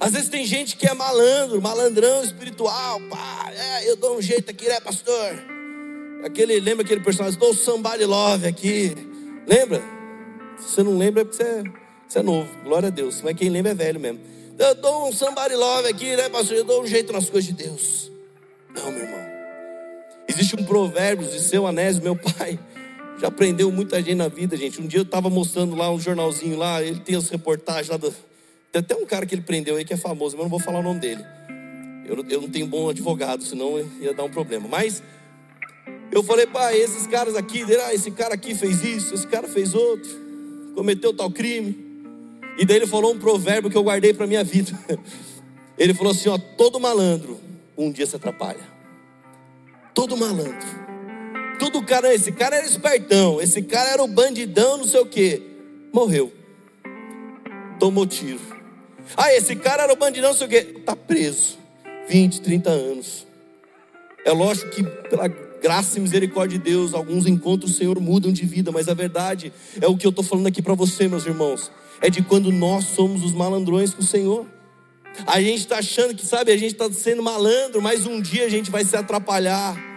[0.00, 4.50] Às vezes tem gente que é malandro, malandrão espiritual, pá, é, eu dou um jeito
[4.50, 5.34] aqui, né, pastor?
[6.24, 8.94] Aquele, lembra aquele personagem, dou somebody love aqui,
[9.46, 9.82] lembra?
[10.56, 11.62] Se você não lembra é porque você é,
[12.06, 14.20] você é novo, glória a Deus, mas quem lembra é velho mesmo.
[14.58, 16.56] Eu dou um somebody love aqui, né, pastor?
[16.56, 18.10] Eu dou um jeito nas coisas de Deus.
[18.74, 19.26] Não, meu irmão.
[20.28, 22.58] Existe um provérbio de seu Anésio, meu pai,
[23.18, 24.80] já aprendeu muita gente na vida, gente.
[24.80, 28.14] Um dia eu estava mostrando lá um jornalzinho lá, ele tem as reportagens lá do...
[28.70, 30.60] Tem até um cara que ele prendeu aí que é famoso, mas eu não vou
[30.60, 31.24] falar o nome dele.
[32.06, 34.68] Eu, eu não tenho bom advogado, senão ia dar um problema.
[34.68, 35.02] Mas
[36.12, 39.74] eu falei, pai, esses caras aqui, ah, esse cara aqui fez isso, esse cara fez
[39.74, 40.10] outro,
[40.74, 41.86] cometeu tal crime.
[42.56, 44.72] E daí ele falou um provérbio que eu guardei para minha vida.
[45.78, 47.38] Ele falou assim: ó, todo malandro
[47.76, 48.66] um dia se atrapalha.
[49.94, 50.87] Todo malandro
[51.58, 55.42] tudo cara, esse cara era espertão, esse cara era o bandidão, não sei o que.
[55.92, 56.32] Morreu.
[57.78, 58.40] Tomou tiro.
[59.16, 60.56] Ah, esse cara era o bandidão, não sei o que.
[60.56, 61.58] Está preso.
[62.08, 63.26] 20, 30 anos.
[64.24, 68.44] É lógico que, pela graça e misericórdia de Deus, alguns encontros o Senhor mudam de
[68.44, 71.70] vida, mas a verdade é o que eu estou falando aqui para você, meus irmãos.
[72.00, 74.46] É de quando nós somos os malandrões com o Senhor.
[75.26, 78.48] A gente está achando que, sabe, a gente está sendo malandro, mas um dia a
[78.48, 79.87] gente vai se atrapalhar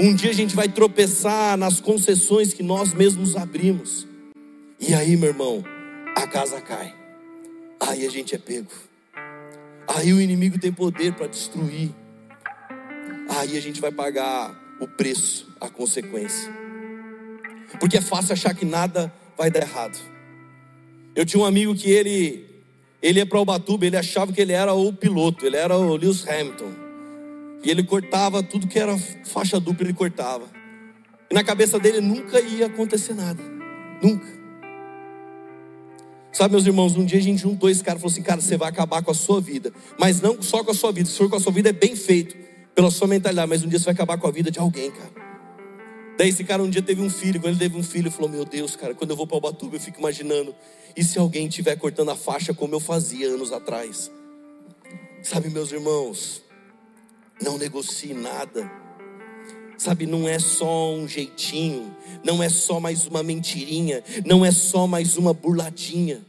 [0.00, 4.06] um dia a gente vai tropeçar nas concessões que nós mesmos abrimos.
[4.80, 5.62] E aí, meu irmão,
[6.16, 6.94] a casa cai.
[7.78, 8.70] Aí a gente é pego.
[9.86, 11.90] Aí o inimigo tem poder para destruir.
[13.28, 16.50] Aí a gente vai pagar o preço, a consequência.
[17.78, 19.98] Porque é fácil achar que nada vai dar errado.
[21.14, 22.46] Eu tinha um amigo que ele
[23.02, 26.26] ele ia para Ubatuba, ele achava que ele era o piloto, ele era o Lewis
[26.26, 26.89] Hamilton.
[27.62, 30.48] E ele cortava tudo que era faixa dupla, ele cortava.
[31.30, 33.42] E na cabeça dele nunca ia acontecer nada.
[34.02, 34.40] Nunca.
[36.32, 38.56] Sabe, meus irmãos, um dia a gente juntou esse cara e falou assim: cara, você
[38.56, 41.28] vai acabar com a sua vida, mas não só com a sua vida, se for
[41.28, 42.36] com a sua vida é bem feito,
[42.74, 45.10] pela sua mentalidade, mas um dia você vai acabar com a vida de alguém, cara.
[46.16, 48.30] Daí esse cara um dia teve um filho, quando ele teve um filho, ele falou:
[48.30, 50.54] Meu Deus, cara, quando eu vou para o Batuba, eu fico imaginando,
[50.96, 54.10] e se alguém estiver cortando a faixa como eu fazia anos atrás?
[55.22, 56.42] Sabe, meus irmãos,
[57.40, 58.70] não negocie nada.
[59.78, 64.86] Sabe, não é só um jeitinho, não é só mais uma mentirinha, não é só
[64.86, 66.20] mais uma burladinha.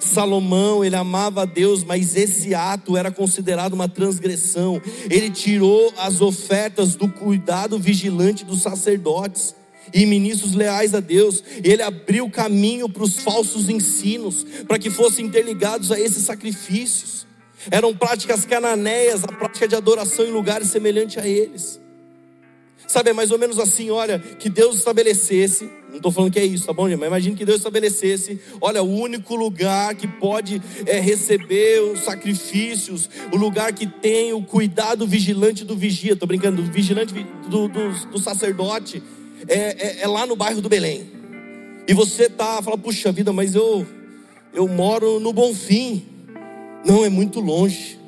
[0.00, 4.82] Salomão, ele amava a Deus, mas esse ato era considerado uma transgressão.
[5.08, 9.54] Ele tirou as ofertas do cuidado vigilante dos sacerdotes
[9.94, 11.42] e ministros leais a Deus.
[11.62, 17.27] Ele abriu caminho para os falsos ensinos, para que fossem interligados a esses sacrifícios.
[17.70, 21.80] Eram práticas cananeias, a prática de adoração em lugares semelhantes a eles.
[22.88, 26.44] Sabe, é mais ou menos assim, olha, que Deus estabelecesse, não estou falando que é
[26.44, 26.84] isso, tá bom?
[26.84, 33.10] Mas imagine que Deus estabelecesse, olha, o único lugar que pode é, receber os sacrifícios,
[33.30, 37.90] o lugar que tem o cuidado vigilante do vigia, estou brincando, do vigilante do, do,
[38.10, 39.02] do sacerdote,
[39.46, 41.10] é, é, é, lá no bairro do Belém.
[41.86, 43.86] E você tá, fala, puxa vida, mas eu,
[44.54, 46.06] eu moro no Bonfim.
[46.88, 47.98] Não, é muito longe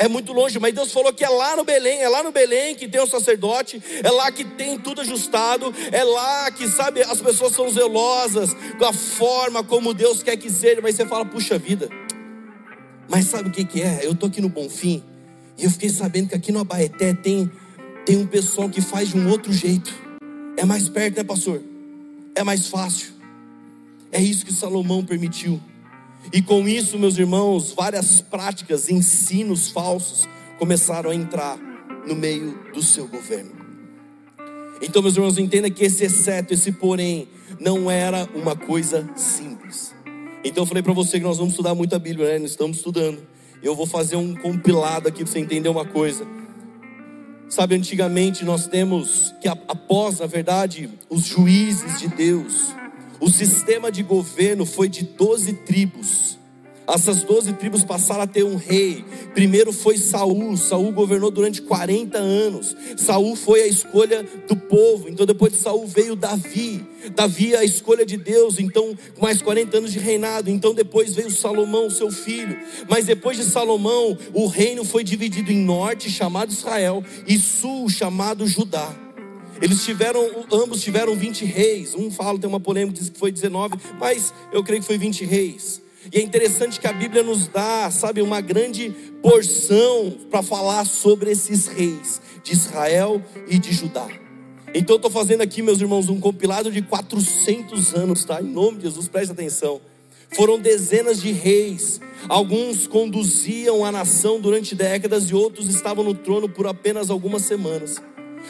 [0.00, 2.74] é muito longe, mas Deus falou que é lá no Belém, é lá no Belém
[2.74, 7.20] que tem o sacerdote, é lá que tem tudo ajustado, é lá que, sabe, as
[7.20, 11.58] pessoas são zelosas com a forma como Deus quer que seja, mas você fala, puxa
[11.58, 11.90] vida,
[13.10, 14.00] mas sabe o que, que é?
[14.02, 15.04] Eu estou aqui no Bonfim
[15.58, 17.50] e eu fiquei sabendo que aqui no Abaeté tem,
[18.06, 19.94] tem um pessoal que faz de um outro jeito,
[20.56, 21.60] é mais perto, né, pastor?
[22.34, 23.12] É mais fácil,
[24.10, 25.60] é isso que Salomão permitiu.
[26.32, 30.28] E com isso, meus irmãos, várias práticas, ensinos falsos
[30.58, 31.58] começaram a entrar
[32.06, 33.52] no meio do seu governo.
[34.82, 37.28] Então, meus irmãos, entenda que esse exceto, esse porém,
[37.58, 39.94] não era uma coisa simples.
[40.42, 42.38] Então, eu falei para você que nós vamos estudar muito a Bíblia, né?
[42.38, 43.20] Nós estamos estudando.
[43.62, 46.26] Eu vou fazer um compilado aqui para você entender uma coisa.
[47.48, 52.74] Sabe, antigamente nós temos que após, na verdade, os juízes de Deus,
[53.20, 56.40] o sistema de governo foi de 12 tribos.
[56.92, 59.04] Essas 12 tribos passaram a ter um rei.
[59.32, 60.56] Primeiro foi Saul.
[60.56, 62.76] Saul governou durante 40 anos.
[62.96, 65.08] Saul foi a escolha do povo.
[65.08, 66.84] Então depois de Saul veio Davi.
[67.14, 68.58] Davi é a escolha de Deus.
[68.58, 70.50] Então mais 40 anos de reinado.
[70.50, 72.58] Então depois veio Salomão, seu filho.
[72.88, 78.48] Mas depois de Salomão, o reino foi dividido em norte, chamado Israel, e sul, chamado
[78.48, 79.09] Judá.
[79.60, 81.94] Eles tiveram, ambos tiveram 20 reis.
[81.94, 85.24] Um fala, tem uma polêmica, diz que foi 19, mas eu creio que foi 20
[85.24, 85.82] reis.
[86.12, 91.30] E é interessante que a Bíblia nos dá, sabe, uma grande porção para falar sobre
[91.30, 94.08] esses reis de Israel e de Judá.
[94.72, 98.40] Então eu estou fazendo aqui, meus irmãos, um compilado de 400 anos, tá?
[98.40, 99.80] Em nome de Jesus, preste atenção.
[100.32, 102.00] Foram dezenas de reis.
[102.28, 108.00] Alguns conduziam a nação durante décadas e outros estavam no trono por apenas algumas semanas.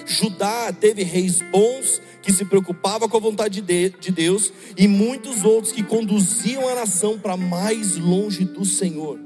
[0.07, 5.73] Judá teve reis bons que se preocupavam com a vontade de Deus e muitos outros
[5.73, 9.19] que conduziam a nação para mais longe do Senhor.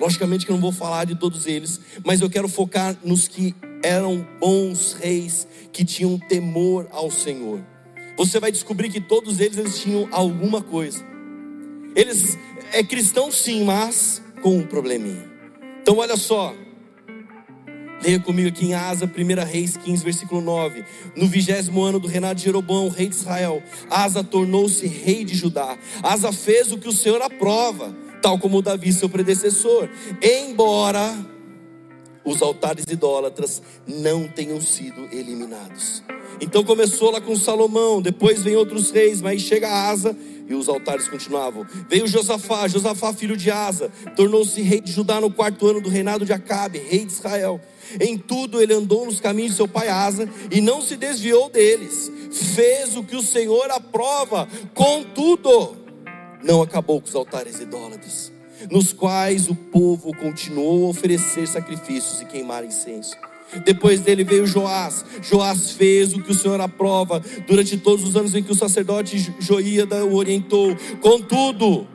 [0.00, 3.54] Logicamente que eu não vou falar de todos eles, mas eu quero focar nos que
[3.82, 7.60] eram bons reis que tinham temor ao Senhor.
[8.16, 11.04] Você vai descobrir que todos eles, eles tinham alguma coisa.
[11.94, 12.38] Eles
[12.72, 15.30] é cristão sim, mas com um probleminha.
[15.80, 16.54] Então olha só,
[18.02, 20.84] Leia comigo aqui em Asa, 1 Reis 15, versículo 9.
[21.14, 25.78] No vigésimo ano do reinado de Jeroboão, rei de Israel, Asa tornou-se rei de Judá.
[26.02, 29.88] Asa fez o que o Senhor aprova, tal como Davi, seu predecessor.
[30.20, 31.14] Embora
[32.24, 36.02] os altares idólatras não tenham sido eliminados.
[36.40, 40.16] Então começou lá com Salomão, depois vem outros reis, mas chega Asa
[40.48, 41.64] e os altares continuavam.
[41.88, 46.26] Veio Josafá, Josafá filho de Asa, tornou-se rei de Judá no quarto ano do reinado
[46.26, 47.60] de Acabe, rei de Israel.
[48.00, 52.10] Em tudo ele andou nos caminhos de seu pai Asa e não se desviou deles.
[52.54, 55.76] Fez o que o Senhor aprova, contudo,
[56.42, 58.32] não acabou com os altares idólatras,
[58.70, 63.16] nos quais o povo continuou a oferecer sacrifícios e queimar incenso.
[63.64, 65.04] Depois dele veio Joás.
[65.20, 69.34] Joás fez o que o Senhor aprova durante todos os anos em que o sacerdote
[69.38, 70.74] Joíada o orientou.
[71.00, 71.86] Contudo,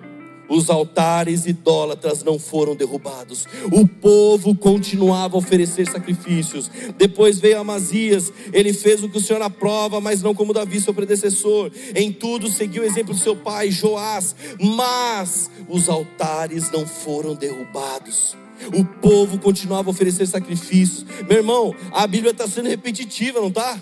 [0.50, 3.46] os altares idólatras não foram derrubados.
[3.72, 6.70] O povo continuava a oferecer sacrifícios.
[6.98, 10.94] Depois veio Amazias, ele fez o que o Senhor aprova, mas não como Davi, seu
[10.94, 11.72] predecessor.
[11.96, 18.36] Em tudo seguiu o exemplo de seu pai, Joás, mas os altares não foram derrubados.
[18.74, 21.06] O povo continuava a oferecer sacrifícios.
[21.28, 23.80] Meu irmão, a Bíblia está sendo repetitiva, não está?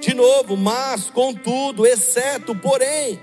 [0.00, 3.18] De novo, mas, contudo, exceto, porém.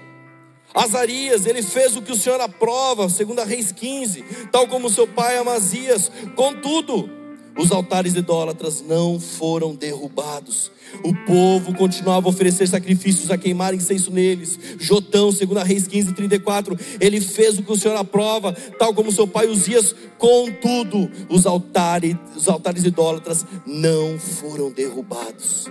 [0.73, 5.07] Azarias, ele fez o que o Senhor aprova, segundo a Reis 15, tal como seu
[5.07, 6.11] pai Amazias.
[6.35, 7.09] Contudo,
[7.57, 10.71] os altares idólatras não foram derrubados.
[11.03, 14.57] O povo continuava a oferecer sacrifícios a queimar incenso neles.
[14.79, 19.11] Jotão, segundo a Reis 15, 34, ele fez o que o Senhor aprova, tal como
[19.11, 19.93] seu pai Uzias.
[20.17, 25.67] Contudo, os altares, os altares idólatras não foram derrubados.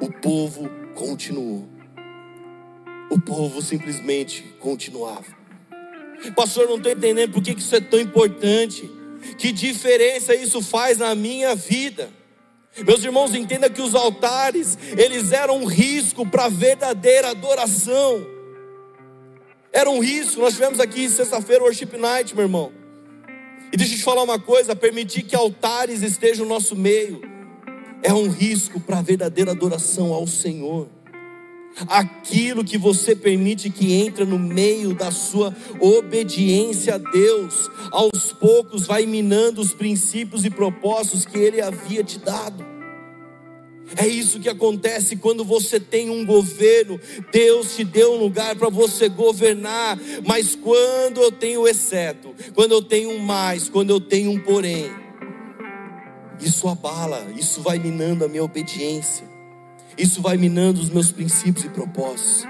[0.00, 1.69] O povo continuou
[3.10, 5.26] o povo simplesmente continuava.
[6.34, 8.90] Pastor, não estou entendendo por que isso é tão importante.
[9.36, 12.10] Que diferença isso faz na minha vida?
[12.86, 18.24] Meus irmãos, entenda que os altares, eles eram um risco para a verdadeira adoração.
[19.72, 20.40] Era um risco.
[20.40, 22.72] Nós tivemos aqui sexta-feira worship night, meu irmão.
[23.72, 27.20] E deixa eu te falar uma coisa: permitir que altares estejam no nosso meio
[28.02, 30.88] é um risco para a verdadeira adoração ao Senhor.
[31.86, 38.86] Aquilo que você permite que entra no meio da sua obediência a Deus, aos poucos
[38.86, 42.70] vai minando os princípios e propósitos que Ele havia te dado.
[43.96, 47.00] É isso que acontece quando você tem um governo.
[47.32, 52.82] Deus te deu um lugar para você governar, mas quando eu tenho exceto, quando eu
[52.82, 54.90] tenho um mais, quando eu tenho um porém,
[56.40, 59.29] isso abala, isso vai minando a minha obediência.
[60.00, 62.46] Isso vai minando os meus princípios e propósitos.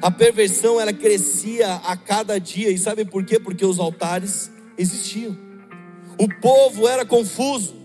[0.00, 3.38] A perversão ela crescia a cada dia, e sabe por quê?
[3.38, 5.36] Porque os altares existiam.
[6.18, 7.76] O povo era confuso.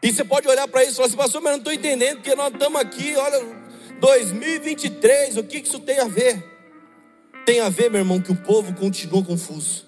[0.00, 2.36] E você pode olhar para isso e falar assim, pastor, mas não estou entendendo, porque
[2.36, 3.44] nós estamos aqui, olha,
[4.00, 6.44] 2023, o que isso tem a ver?
[7.44, 9.84] Tem a ver, meu irmão, que o povo continua confuso.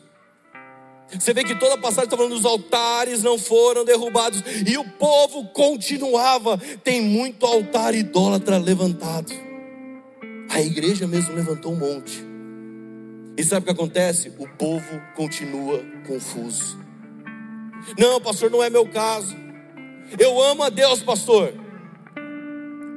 [1.19, 4.85] Você vê que toda a passagem está falando dos altares não foram derrubados e o
[4.85, 6.59] povo continuava.
[6.85, 9.33] Tem muito altar idólatra levantado.
[10.49, 12.25] A igreja mesmo levantou um monte.
[13.37, 14.33] E sabe o que acontece?
[14.39, 16.79] O povo continua confuso.
[17.99, 19.37] Não, pastor, não é meu caso.
[20.19, 21.55] Eu amo a Deus, pastor.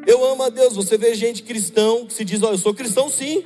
[0.05, 0.75] Eu amo a Deus.
[0.75, 3.45] Você vê gente cristão que se diz: Olha, eu sou cristão sim.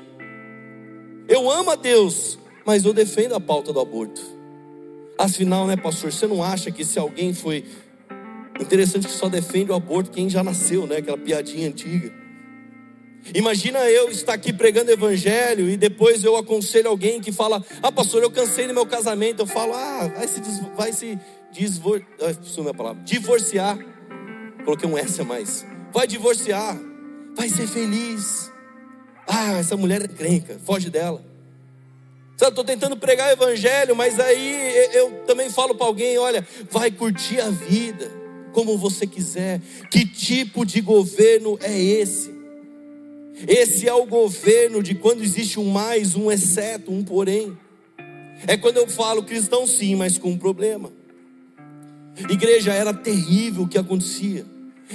[1.27, 4.36] Eu amo a Deus, mas eu defendo a pauta do aborto.
[5.17, 7.65] Afinal, né, pastor, você não acha que se alguém foi
[8.59, 10.97] interessante que só defende o aborto quem já nasceu, né?
[10.97, 12.11] Aquela piadinha antiga.
[13.33, 18.23] Imagina eu estar aqui pregando evangelho e depois eu aconselho alguém que fala: Ah, pastor,
[18.23, 19.41] eu cansei no meu casamento.
[19.41, 20.41] Eu falo: Ah, vai se,
[20.75, 21.19] vai se
[21.51, 22.01] desvor...
[22.21, 23.01] ah, palavra.
[23.03, 23.77] divorciar.
[24.63, 25.65] Coloquei um S a mais.
[25.93, 26.77] Vai divorciar.
[27.35, 28.51] Vai ser feliz.
[29.27, 30.59] Ah, essa mulher é crenca.
[30.63, 31.23] Foge dela.
[32.39, 37.41] Estou tentando pregar o evangelho, mas aí eu também falo para alguém: olha, vai curtir
[37.41, 38.11] a vida
[38.53, 39.59] como você quiser.
[39.89, 42.35] Que tipo de governo é esse?
[43.47, 47.57] Esse é o governo de quando existe um mais, um exceto, um porém.
[48.45, 50.91] É quando eu falo cristão sim, mas com um problema.
[52.29, 54.45] Igreja era terrível o que acontecia.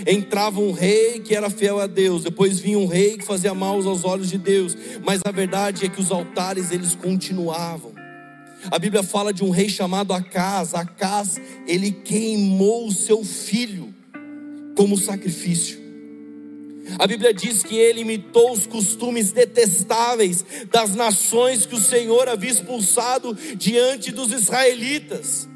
[0.07, 3.75] Entrava um rei que era fiel a Deus, depois vinha um rei que fazia mal
[3.87, 7.93] aos olhos de Deus, mas a verdade é que os altares eles continuavam.
[8.71, 10.75] A Bíblia fala de um rei chamado Acas.
[10.75, 13.93] Acas, ele queimou o seu filho
[14.77, 15.83] como sacrifício.
[16.99, 22.51] A Bíblia diz que ele imitou os costumes detestáveis das nações que o Senhor havia
[22.51, 25.49] expulsado diante dos israelitas.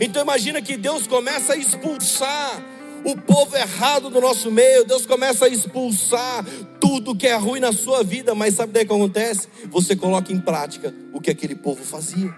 [0.00, 2.75] Então imagina que Deus começa a expulsar
[3.06, 6.44] o povo errado do nosso meio, Deus começa a expulsar
[6.80, 9.48] tudo que é ruim na sua vida, mas sabe daí o que acontece?
[9.70, 12.34] Você coloca em prática o que aquele povo fazia.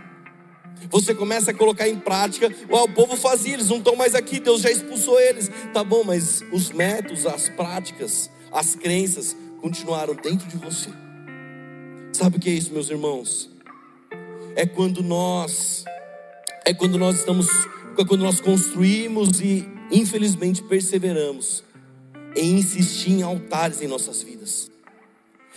[0.91, 4.61] Você começa a colocar em prática, o povo fazia, eles não estão mais aqui, Deus
[4.61, 5.51] já expulsou eles.
[5.73, 10.91] Tá bom, mas os métodos, as práticas, as crenças continuaram dentro de você.
[12.13, 13.51] Sabe o que é isso, meus irmãos?
[14.55, 15.85] É quando nós
[16.67, 17.49] é quando nós estamos,
[17.97, 21.65] é quando nós construímos e infelizmente perseveramos
[22.37, 24.71] em insistir em altares em nossas vidas.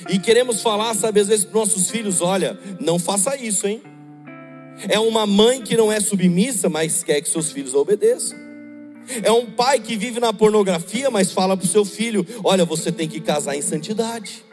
[0.09, 3.81] E queremos falar, sabe, às vezes para nossos filhos: olha, não faça isso, hein?
[4.89, 8.37] É uma mãe que não é submissa, mas quer que seus filhos obedeçam.
[9.23, 12.91] É um pai que vive na pornografia, mas fala para o seu filho: olha, você
[12.91, 14.43] tem que casar em santidade.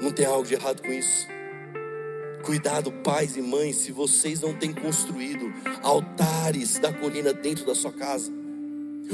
[0.00, 1.28] Não tem algo de errado com isso.
[2.42, 5.50] Cuidado, pais e mães, se vocês não têm construído
[5.82, 8.30] altares da colina dentro da sua casa.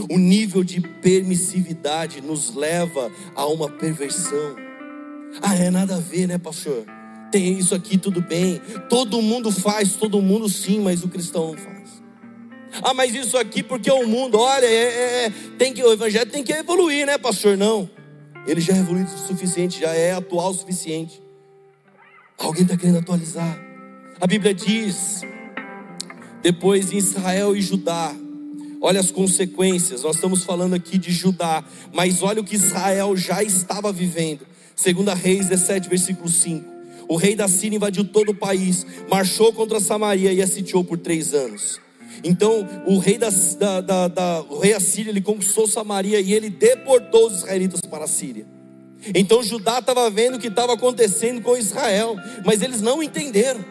[0.09, 4.57] O nível de permissividade nos leva a uma perversão.
[5.43, 6.85] Ah, é nada a ver, né, pastor?
[7.31, 8.61] Tem isso aqui, tudo bem.
[8.89, 12.03] Todo mundo faz, todo mundo sim, mas o cristão não faz.
[12.83, 16.31] Ah, mas isso aqui porque o mundo, olha, é, é, é tem que, o evangelho
[16.31, 17.57] tem que evoluir, né, pastor?
[17.57, 17.91] Não.
[18.47, 21.21] Ele já é evoluído o suficiente, já é atual o suficiente.
[22.39, 23.61] Alguém está querendo atualizar?
[24.21, 25.23] A Bíblia diz,
[26.43, 28.15] depois em Israel e Judá,
[28.81, 30.03] olha as consequências.
[30.03, 31.63] Nós estamos falando aqui de Judá,
[31.93, 34.47] mas olha o que Israel já estava vivendo.
[34.75, 36.71] Segunda Reis 17, versículo 5.
[37.09, 40.97] O rei da Síria invadiu todo o país, marchou contra Samaria e a sitiou por
[40.97, 41.81] três anos.
[42.23, 47.27] Então o rei da, da, da, da o rei ele conquistou Samaria e ele deportou
[47.27, 48.47] os israelitas para a Síria.
[49.15, 53.65] Então Judá estava vendo o que estava acontecendo com Israel, mas eles não entenderam.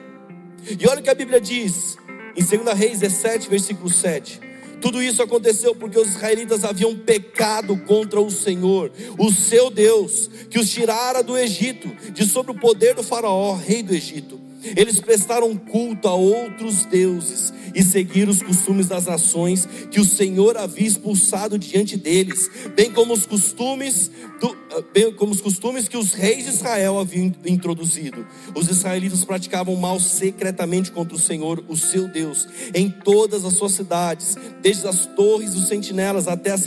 [0.80, 1.98] E olha o que a Bíblia diz
[2.36, 4.49] em 2 Reis 17, versículo 7.
[4.82, 10.60] Tudo isso aconteceu porque os israelitas haviam pecado contra o Senhor, o seu Deus, que
[10.60, 14.40] os tirara do Egito, de sob o poder do Faraó, rei do Egito.
[14.76, 20.58] Eles prestaram culto a outros deuses e seguiram os costumes das nações que o Senhor
[20.58, 24.56] havia expulsado diante deles, bem como os costumes do,
[24.94, 28.26] bem como os costumes que os reis de Israel haviam introduzido.
[28.56, 33.74] Os israelitas praticavam mal secretamente contra o Senhor, o seu Deus, em todas as suas
[33.74, 36.64] cidades, desde as torres dos sentinelas até as,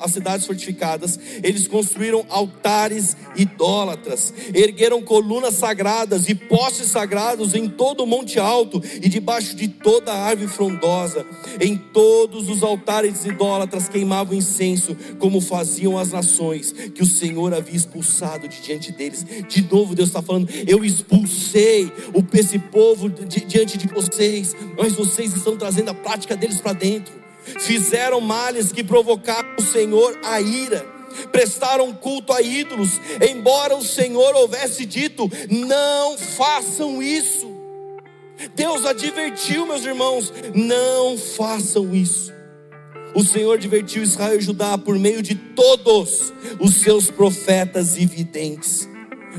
[0.00, 1.18] as cidades fortificadas.
[1.42, 8.82] Eles construíram altares idólatras, ergueram colunas sagradas e postes sagrados em todo o monte alto
[9.02, 11.26] e debaixo de toda a árvore frondosa.
[11.60, 17.76] Em todos os altares idólatras queimavam incenso, como faziam as nações que o Senhor havia
[17.76, 19.24] expulsado de diante deles.
[19.48, 21.92] De novo, Deus está falando: Eu expulsei
[22.34, 27.12] esse povo de, diante de vocês, mas vocês estão trazendo a prática deles para dentro.
[27.58, 31.00] Fizeram males que provocaram o Senhor a ira
[31.32, 37.49] prestaram culto a ídolos, embora o Senhor houvesse dito: não façam isso.
[38.54, 42.32] Deus advertiu, meus irmãos, não façam isso.
[43.14, 48.89] O Senhor advertiu Israel e Judá por meio de todos os seus profetas e videntes.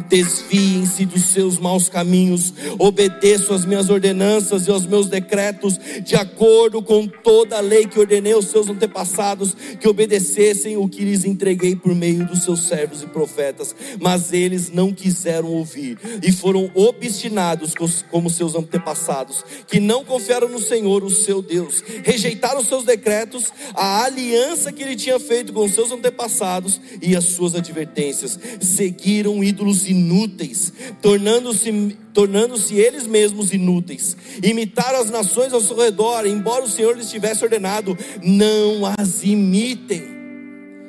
[0.07, 6.81] Desviem-se dos seus maus caminhos, obedeçam as minhas ordenanças e aos meus decretos, de acordo
[6.81, 11.75] com toda a lei que ordenei aos seus antepassados, que obedecessem o que lhes entreguei
[11.75, 13.75] por meio dos seus servos e profetas.
[13.99, 17.73] Mas eles não quiseram ouvir e foram obstinados
[18.09, 23.51] como seus antepassados, que não confiaram no Senhor, o seu Deus, rejeitaram os seus decretos,
[23.73, 29.43] a aliança que ele tinha feito com os seus antepassados e as suas advertências, seguiram
[29.43, 34.15] ídolos inúteis, tornando-se tornando-se eles mesmos inúteis.
[34.43, 40.03] Imitaram as nações ao seu redor, embora o Senhor lhes tivesse ordenado, não as imitem.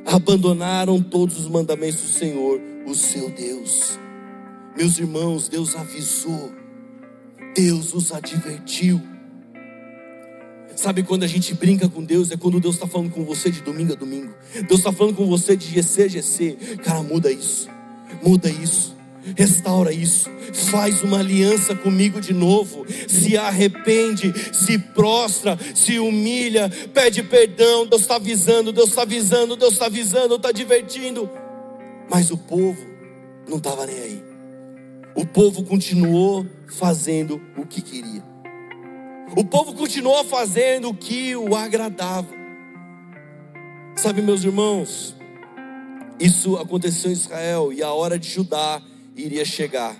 [0.04, 3.98] Abandonaram todos os mandamentos do Senhor, o seu Deus.
[4.76, 6.52] Meus irmãos, Deus avisou,
[7.54, 9.00] Deus os advertiu.
[10.74, 12.30] Sabe quando a gente brinca com Deus?
[12.30, 14.34] É quando Deus está falando com você de domingo a domingo.
[14.66, 16.56] Deus está falando com você de GC a GC.
[16.82, 17.71] Cara, muda isso
[18.22, 18.96] muda isso,
[19.36, 20.30] restaura isso,
[20.70, 27.86] faz uma aliança comigo de novo, se arrepende, se prostra, se humilha, pede perdão.
[27.86, 31.28] Deus está avisando, Deus está avisando, Deus está avisando, está divertindo.
[32.10, 32.78] Mas o povo
[33.48, 34.22] não estava nem aí.
[35.14, 38.22] O povo continuou fazendo o que queria.
[39.36, 42.28] O povo continuou fazendo o que o agradava.
[43.96, 45.14] Sabe, meus irmãos,
[46.22, 48.80] isso aconteceu em Israel e a hora de Judá
[49.16, 49.96] iria chegar.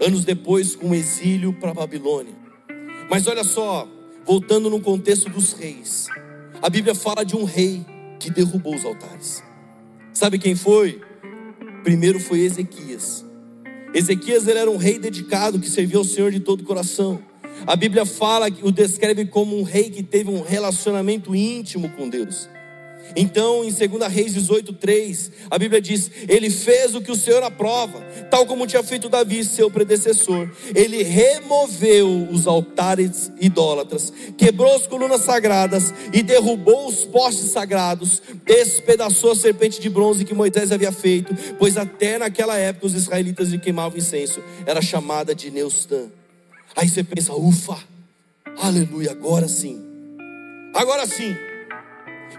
[0.00, 2.32] Anos depois, com o exílio para Babilônia.
[3.10, 3.86] Mas olha só,
[4.24, 6.06] voltando no contexto dos reis,
[6.62, 7.84] a Bíblia fala de um rei
[8.18, 9.42] que derrubou os altares.
[10.10, 11.02] Sabe quem foi?
[11.84, 13.22] Primeiro foi Ezequias.
[13.92, 17.22] Ezequias era um rei dedicado que servia ao Senhor de todo o coração.
[17.66, 22.48] A Bíblia fala, o descreve como um rei que teve um relacionamento íntimo com Deus.
[23.16, 28.00] Então, em 2 Reis 18:3, a Bíblia diz: Ele fez o que o Senhor aprova,
[28.30, 30.50] tal como tinha feito Davi, seu predecessor.
[30.74, 39.32] Ele removeu os altares idólatras, quebrou as colunas sagradas e derrubou os postes sagrados, despedaçou
[39.32, 43.98] a serpente de bronze que Moisés havia feito, pois até naquela época os israelitas queimavam
[43.98, 46.06] incenso, era chamada de Neustã.
[46.76, 47.78] Aí você pensa, ufa,
[48.56, 49.82] aleluia, agora sim,
[50.74, 51.47] agora sim.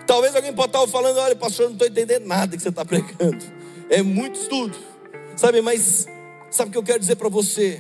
[0.10, 2.84] Talvez alguém possa estar falando: olha, pastor, eu não estou entendendo nada que você está
[2.84, 3.46] pregando.
[3.92, 4.76] É muito estudo,
[5.36, 5.62] sabe?
[5.62, 6.08] Mas
[6.50, 7.80] sabe o que eu quero dizer para você?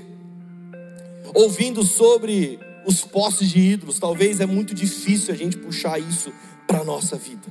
[1.33, 6.31] Ouvindo sobre os postes de ídolos, talvez é muito difícil a gente puxar isso
[6.67, 7.47] para a nossa vida.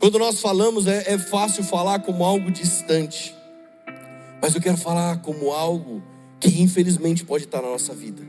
[0.00, 3.32] Quando nós falamos, é, é fácil falar como algo distante,
[4.42, 6.02] mas eu quero falar como algo
[6.40, 8.26] que infelizmente pode estar na nossa vida.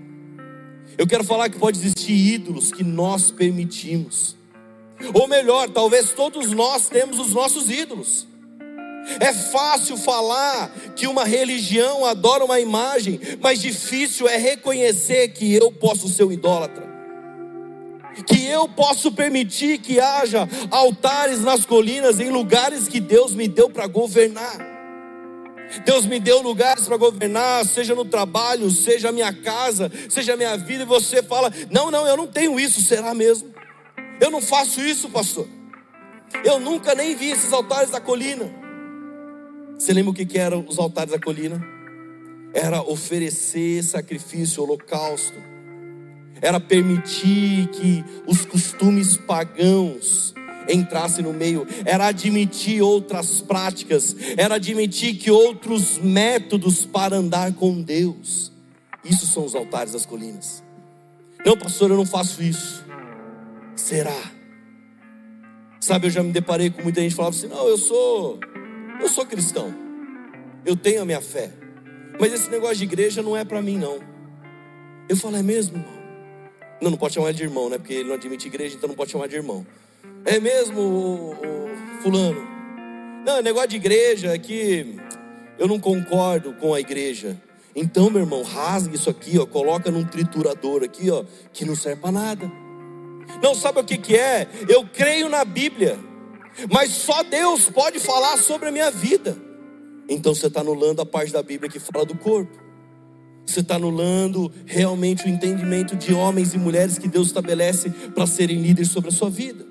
[0.95, 4.37] Eu quero falar que pode existir ídolos que nós permitimos
[5.13, 8.27] ou melhor, talvez todos nós temos os nossos ídolos.
[9.19, 15.71] É fácil falar que uma religião adora uma imagem, mas difícil é reconhecer que eu
[15.71, 16.87] posso ser um idólatra.
[18.27, 23.69] Que eu posso permitir que haja altares nas colinas, em lugares que Deus me deu
[23.69, 24.67] para governar.
[25.85, 30.37] Deus me deu lugares para governar, seja no trabalho, seja a minha casa, seja a
[30.37, 33.53] minha vida, e você fala: não, não, eu não tenho isso, será mesmo?
[34.19, 35.47] Eu não faço isso, pastor.
[36.43, 38.49] Eu nunca nem vi esses altares da colina.
[39.77, 41.65] Você lembra o que, eram os altares da colina?
[42.53, 45.37] Era oferecer sacrifício, holocausto.
[46.41, 50.33] Era permitir que os costumes pagãos
[50.67, 51.65] entrassem no meio.
[51.85, 54.15] Era admitir outras práticas.
[54.37, 58.51] Era admitir que outros métodos para andar com Deus.
[59.03, 60.61] Isso são os altares das colinas.
[61.45, 62.88] Não, pastor, eu não faço isso.
[63.79, 64.31] Será?
[65.79, 68.37] Sabe, eu já me deparei com muita gente que falava assim: não, eu sou,
[69.01, 69.73] eu sou cristão,
[70.65, 71.49] eu tenho a minha fé,
[72.19, 73.99] mas esse negócio de igreja não é para mim, não.
[75.07, 75.99] Eu falo, é mesmo, irmão?
[76.81, 77.77] Não, não pode chamar de irmão, né?
[77.77, 79.65] Porque ele não admite igreja, então não pode chamar de irmão.
[80.25, 82.45] É mesmo, o, o fulano?
[83.25, 84.97] Não, negócio de igreja é que
[85.57, 87.41] eu não concordo com a igreja.
[87.73, 91.23] Então, meu irmão, rasga isso aqui, ó, coloca num triturador aqui, ó,
[91.53, 92.68] que não serve para nada.
[93.41, 94.47] Não sabe o que, que é?
[94.67, 95.99] Eu creio na Bíblia,
[96.71, 99.37] mas só Deus pode falar sobre a minha vida.
[100.07, 102.57] Então você está anulando a parte da Bíblia que fala do corpo.
[103.45, 108.61] Você está anulando realmente o entendimento de homens e mulheres que Deus estabelece para serem
[108.61, 109.65] líderes sobre a sua vida.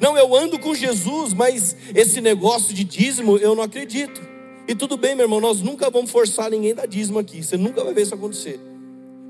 [0.00, 4.20] Não, eu ando com Jesus, mas esse negócio de dízimo eu não acredito.
[4.66, 7.42] E tudo bem, meu irmão, nós nunca vamos forçar ninguém a dar dízimo aqui.
[7.42, 8.58] Você nunca vai ver isso acontecer.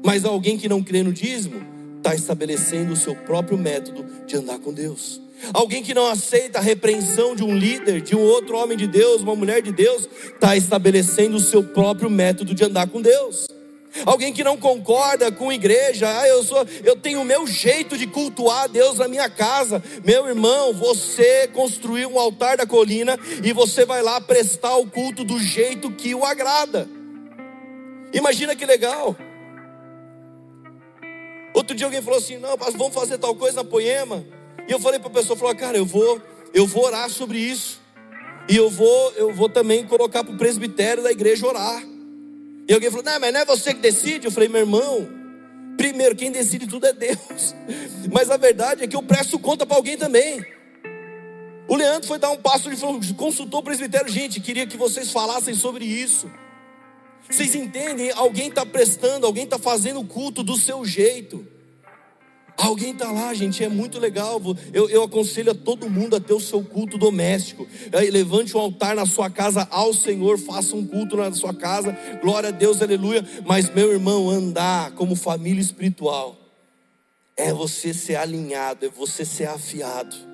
[0.05, 1.61] Mas alguém que não crê no dízimo,
[2.05, 5.23] está estabelecendo o seu próprio método de andar com Deus.
[5.55, 9.23] Alguém que não aceita a repreensão de um líder, de um outro homem de Deus,
[9.23, 13.47] uma mulher de Deus, está estabelecendo o seu próprio método de andar com Deus.
[14.05, 17.97] Alguém que não concorda com a igreja, ah, eu sou, eu tenho o meu jeito
[17.97, 19.83] de cultuar Deus na minha casa.
[20.05, 25.25] Meu irmão, você construiu um altar da colina e você vai lá prestar o culto
[25.25, 26.87] do jeito que o agrada.
[28.13, 29.17] Imagina que legal.
[31.55, 34.25] Outro dia alguém falou assim: não, vamos fazer tal coisa na poema.
[34.69, 36.21] E eu falei para a pessoa, falou, cara, eu vou,
[36.53, 37.81] eu vou orar sobre isso.
[38.49, 41.83] E eu vou, eu vou também colocar para o presbitério da igreja orar.
[42.67, 44.27] E alguém falou, não, mas não é você que decide.
[44.27, 45.09] Eu falei, meu irmão,
[45.77, 47.55] primeiro, quem decide tudo é Deus.
[48.13, 50.45] Mas a verdade é que eu presto conta para alguém também.
[51.67, 55.55] O Leandro foi dar um passo e consultou o presbitério, gente, queria que vocês falassem
[55.55, 56.31] sobre isso.
[57.29, 58.11] Vocês entendem?
[58.11, 61.47] Alguém está prestando, alguém está fazendo o culto do seu jeito.
[62.57, 64.41] Alguém está lá, gente, é muito legal.
[64.73, 67.67] Eu, eu, aconselho a todo mundo a ter o seu culto doméstico.
[68.13, 71.97] Levante um altar na sua casa ao Senhor, faça um culto na sua casa.
[72.23, 73.27] Glória a Deus, aleluia.
[73.45, 76.39] Mas, meu irmão, andar como família espiritual
[77.37, 80.34] é você ser alinhado, é você ser afiado.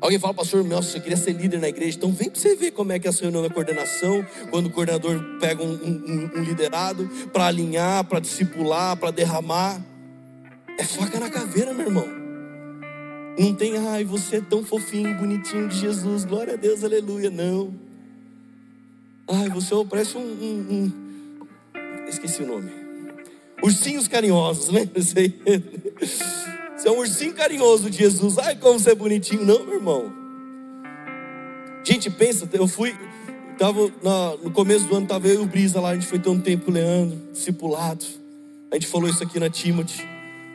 [0.00, 1.96] Alguém fala, pastor, nossa, eu queria ser líder na igreja.
[1.96, 4.70] Então vem para você ver como é que é a reunião da coordenação, quando o
[4.70, 9.82] coordenador pega um, um, um liderado para alinhar, para discipular, para derramar.
[10.78, 12.06] É faca na caveira, meu irmão.
[13.38, 17.30] Não tem, ai, você é tão fofinho, bonitinho de Jesus, glória a Deus, aleluia.
[17.30, 17.74] Não.
[19.28, 20.92] Ai, você parece um, um,
[21.74, 22.08] um...
[22.08, 22.70] Esqueci o nome.
[23.62, 25.00] Ursinhos carinhosos, lembra?
[26.86, 28.38] Você é um ursinho carinhoso de Jesus.
[28.38, 29.44] Ai, como você é bonitinho.
[29.44, 30.12] Não, meu irmão.
[31.82, 32.96] Gente, pensa, eu fui.
[33.58, 33.90] Tava
[34.40, 36.38] no começo do ano, tava eu e o Brisa lá, a gente foi ter um
[36.38, 38.04] tempo Leandro, discipulado.
[38.70, 40.06] A gente falou isso aqui na Timothy.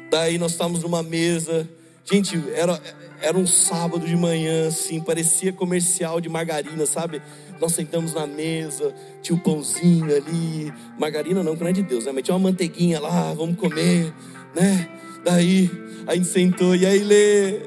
[0.09, 1.69] Daí nós estávamos numa mesa.
[2.05, 2.81] Gente, era,
[3.21, 7.21] era um sábado de manhã, assim, parecia comercial de margarina, sabe?
[7.59, 11.83] Nós sentamos na mesa, tinha o um pãozinho ali, margarina não, que não é de
[11.83, 12.13] Deus, né?
[12.13, 14.13] Mas tinha uma manteiguinha lá, vamos comer,
[14.55, 15.00] né?
[15.23, 15.69] Daí
[16.07, 17.61] a gente sentou, e aí, Lê?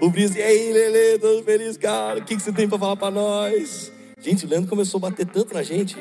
[0.00, 2.96] O Brisa, e aí, Lê, todo feliz, cara, o que, que você tem para falar
[2.96, 3.92] para nós?
[4.20, 5.96] Gente, o Leandro começou a bater tanto na gente.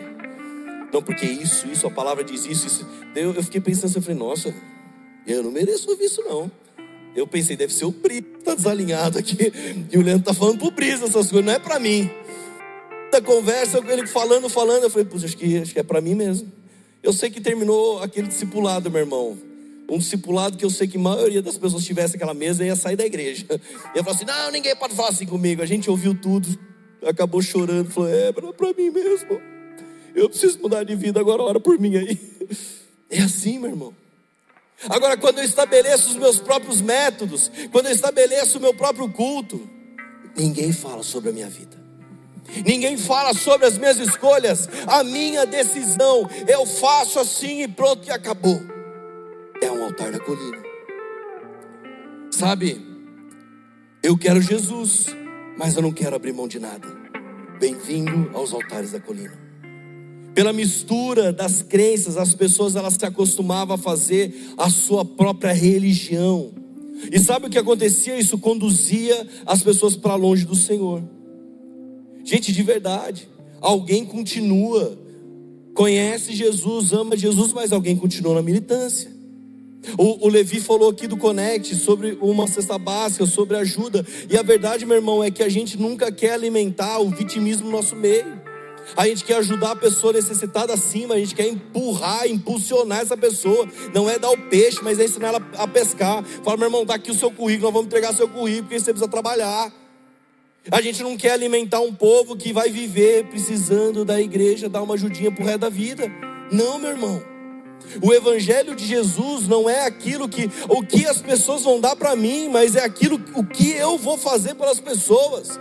[0.94, 2.88] Não, porque isso, isso, a palavra diz isso, isso.
[3.16, 4.54] Eu, eu fiquei pensando assim, eu falei, nossa,
[5.26, 6.52] eu não mereço ouvir isso não.
[7.16, 9.52] Eu pensei, deve ser o Brisa que tá desalinhado aqui.
[9.92, 12.10] E o Leandro tá falando pro Brisa essas coisas, não é para mim.
[13.12, 16.02] Da conversa com ele falando, falando, eu falei, puxa, acho que, acho que é para
[16.02, 16.52] mim mesmo.
[17.02, 19.47] Eu sei que terminou aquele discipulado, meu irmão
[19.90, 22.96] um discipulado que eu sei que a maioria das pessoas tivesse aquela mesa ia sair
[22.96, 23.46] da igreja.
[23.96, 25.62] Ia falar assim: não, ninguém pode falar assim comigo.
[25.62, 26.48] A gente ouviu tudo,
[27.06, 29.42] acabou chorando, falou: é, para mim mesmo.
[30.14, 32.20] Eu preciso mudar de vida, agora ora por mim aí.
[33.10, 33.96] É assim, meu irmão.
[34.90, 39.66] Agora, quando eu estabeleço os meus próprios métodos, quando eu estabeleço o meu próprio culto,
[40.36, 41.78] ninguém fala sobre a minha vida.
[42.66, 46.30] Ninguém fala sobre as minhas escolhas, a minha decisão.
[46.46, 48.62] Eu faço assim e pronto e acabou.
[49.60, 50.58] É um altar da colina.
[52.32, 52.80] Sabe,
[54.03, 55.08] eu quero Jesus,
[55.58, 56.88] mas eu não quero abrir mão de nada.
[57.60, 59.34] Bem-vindo aos altares da colina.
[60.36, 66.53] Pela mistura das crenças, as pessoas elas se acostumavam a fazer a sua própria religião.
[67.12, 68.20] E sabe o que acontecia?
[68.20, 71.03] Isso conduzia as pessoas para longe do Senhor.
[72.24, 73.28] Gente, de verdade,
[73.60, 74.99] alguém continua,
[75.74, 79.16] conhece Jesus, ama Jesus, mas alguém continua na militância.
[79.98, 84.06] O, o, Levi falou aqui do Connect sobre uma cesta básica, sobre ajuda.
[84.30, 87.72] E a verdade, meu irmão, é que a gente nunca quer alimentar o vitimismo no
[87.72, 88.42] nosso meio.
[88.96, 93.68] A gente quer ajudar a pessoa necessitada acima, a gente quer empurrar, impulsionar essa pessoa.
[93.94, 96.24] Não é dar o peixe, mas é ensinar ela a pescar.
[96.24, 98.92] Fala, meu irmão, dá aqui o seu currículo, nós vamos entregar seu currículo, porque você
[98.92, 99.72] precisa trabalhar.
[100.70, 104.96] A gente não quer alimentar um povo que vai viver precisando da igreja dar uma
[104.96, 106.12] ajudinha pro resto da vida.
[106.52, 107.37] Não, meu irmão.
[108.02, 112.16] O evangelho de Jesus não é aquilo que o que as pessoas vão dar para
[112.16, 115.60] mim, mas é aquilo o que eu vou fazer pelas pessoas.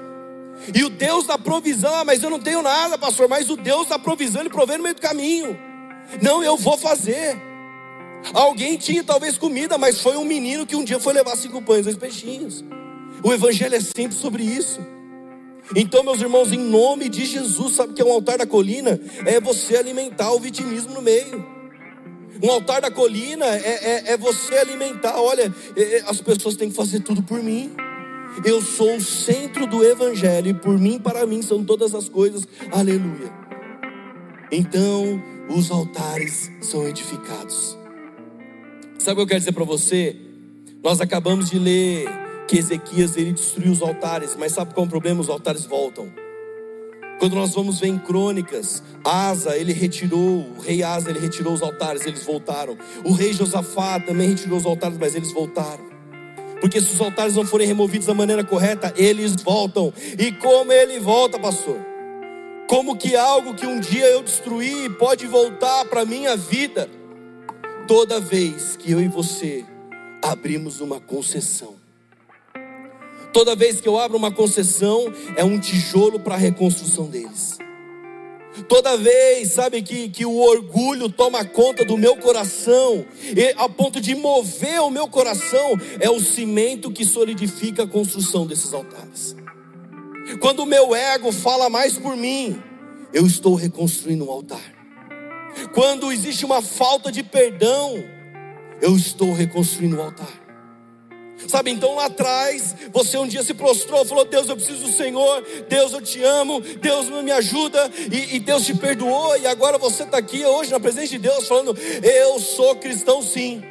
[0.75, 3.89] E o Deus da provisão, ah, mas eu não tenho nada, pastor, mas o Deus
[3.89, 5.57] da provisão, ele provê no meio do caminho.
[6.21, 7.37] Não, eu vou fazer.
[8.33, 11.85] Alguém tinha talvez comida, mas foi um menino que um dia foi levar cinco pães,
[11.85, 12.64] dois peixinhos.
[13.23, 14.81] O evangelho é sempre sobre isso.
[15.75, 19.01] Então, meus irmãos, em nome de Jesus, sabe que é um altar da colina?
[19.25, 21.55] É você alimentar o vitimismo no meio.
[22.43, 25.20] Um altar da colina é, é, é você alimentar.
[25.20, 27.72] Olha, é, é, as pessoas têm que fazer tudo por mim.
[28.45, 32.47] Eu sou o centro do Evangelho e por mim, para mim, são todas as coisas.
[32.70, 33.32] Aleluia.
[34.53, 37.76] Então, os altares são edificados.
[38.99, 40.16] Sabe o que eu quero dizer para você?
[40.82, 42.07] Nós acabamos de ler
[42.47, 45.20] que Ezequias ele destruiu os altares, mas sabe qual é o problema?
[45.20, 46.26] Os altares voltam.
[47.19, 51.62] Quando nós vamos ver em crônicas, Asa, ele retirou, o rei Asa, ele retirou os
[51.62, 52.77] altares, eles voltaram.
[53.05, 55.85] O rei Josafá também retirou os altares, mas eles voltaram.
[56.61, 59.93] Porque se os altares não forem removidos da maneira correta, eles voltam.
[60.19, 61.79] E como ele volta, pastor?
[62.69, 66.91] Como que algo que um dia eu destruí pode voltar para minha vida?
[67.87, 69.64] Toda vez que eu e você
[70.23, 71.76] abrimos uma concessão
[73.37, 77.59] Toda vez que eu abro uma concessão, é um tijolo para a reconstrução deles.
[78.66, 83.05] Toda vez, sabe, que, que o orgulho toma conta do meu coração,
[83.37, 88.47] e, a ponto de mover o meu coração, é o cimento que solidifica a construção
[88.47, 89.37] desses altares.
[90.41, 92.59] Quando o meu ego fala mais por mim,
[93.12, 94.74] eu estou reconstruindo um altar.
[95.74, 98.03] Quando existe uma falta de perdão,
[98.80, 100.45] eu estou reconstruindo um altar.
[101.49, 105.45] Sabe, então lá atrás, você um dia se prostrou, falou: Deus, eu preciso do Senhor,
[105.68, 110.03] Deus, eu te amo, Deus me ajuda, e, e Deus te perdoou, e agora você
[110.03, 113.62] está aqui hoje na presença de Deus, falando: Eu sou cristão sim.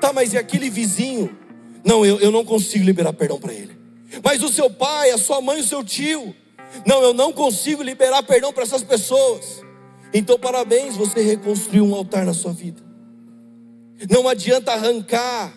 [0.00, 1.36] Tá, mas e aquele vizinho?
[1.84, 3.76] Não, eu, eu não consigo liberar perdão para ele.
[4.22, 6.34] Mas o seu pai, a sua mãe, o seu tio?
[6.86, 9.62] Não, eu não consigo liberar perdão para essas pessoas.
[10.12, 12.82] Então, parabéns, você reconstruiu um altar na sua vida.
[14.10, 15.52] Não adianta arrancar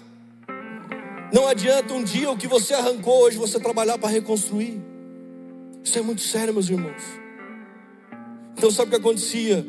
[1.31, 4.81] não adianta um dia o que você arrancou hoje você trabalhar para reconstruir.
[5.83, 7.01] Isso é muito sério, meus irmãos.
[8.57, 9.65] Então sabe o que acontecia?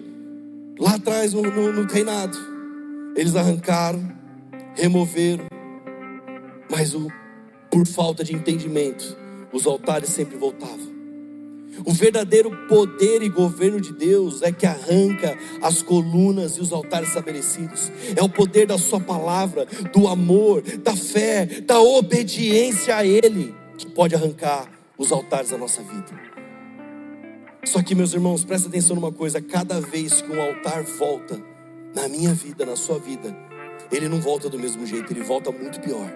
[0.78, 2.36] Lá atrás no, no, no reinado,
[3.16, 4.12] eles arrancaram,
[4.74, 5.46] removeram,
[6.70, 7.08] mas o,
[7.70, 9.16] por falta de entendimento,
[9.52, 10.91] os altares sempre voltavam.
[11.84, 17.08] O verdadeiro poder e governo de Deus é que arranca as colunas e os altares
[17.08, 17.90] estabelecidos.
[18.14, 23.86] É o poder da Sua palavra, do amor, da fé, da obediência a Ele, que
[23.86, 26.32] pode arrancar os altares da nossa vida.
[27.64, 31.40] Só que, meus irmãos, presta atenção numa coisa: cada vez que um altar volta
[31.94, 33.34] na minha vida, na sua vida,
[33.90, 36.10] ele não volta do mesmo jeito, ele volta muito pior.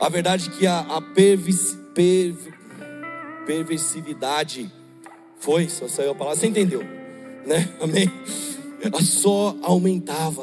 [0.00, 2.52] A verdade é que a, a pervis, pervis,
[3.46, 4.70] perversividade
[5.38, 6.82] foi, só saiu a palavra, você entendeu,
[7.46, 7.68] né?
[7.80, 8.10] Amém?
[9.00, 10.42] Só aumentava.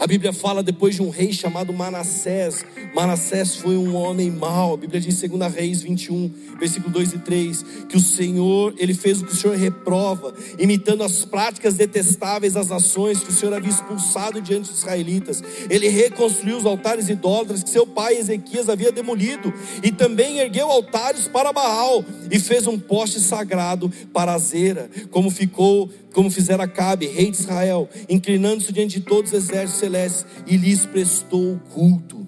[0.00, 2.64] A Bíblia fala depois de um rei chamado Manassés.
[2.94, 4.72] Manassés foi um homem mau.
[4.72, 8.94] A Bíblia diz em 2 Reis 21, versículo 2 e 3, que o Senhor, ele
[8.94, 13.52] fez o que o Senhor reprova, imitando as práticas detestáveis das nações que o Senhor
[13.52, 15.42] havia expulsado diante dos israelitas.
[15.68, 21.28] Ele reconstruiu os altares idólatras que seu pai Ezequias havia demolido e também ergueu altares
[21.28, 27.30] para Baal e fez um poste sagrado para Zera, como ficou como fizera Cabe, rei
[27.30, 32.26] de Israel, inclinando-se diante de todos os exércitos celestes, e lhes prestou culto.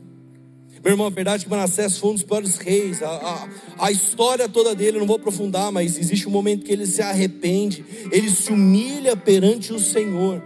[0.84, 3.02] Meu irmão, a verdade é que Manassés foi um dos piores reis.
[3.02, 3.48] A, a,
[3.86, 7.00] a, história toda dele, eu não vou aprofundar, mas existe um momento que ele se
[7.00, 10.42] arrepende, ele se humilha perante o Senhor.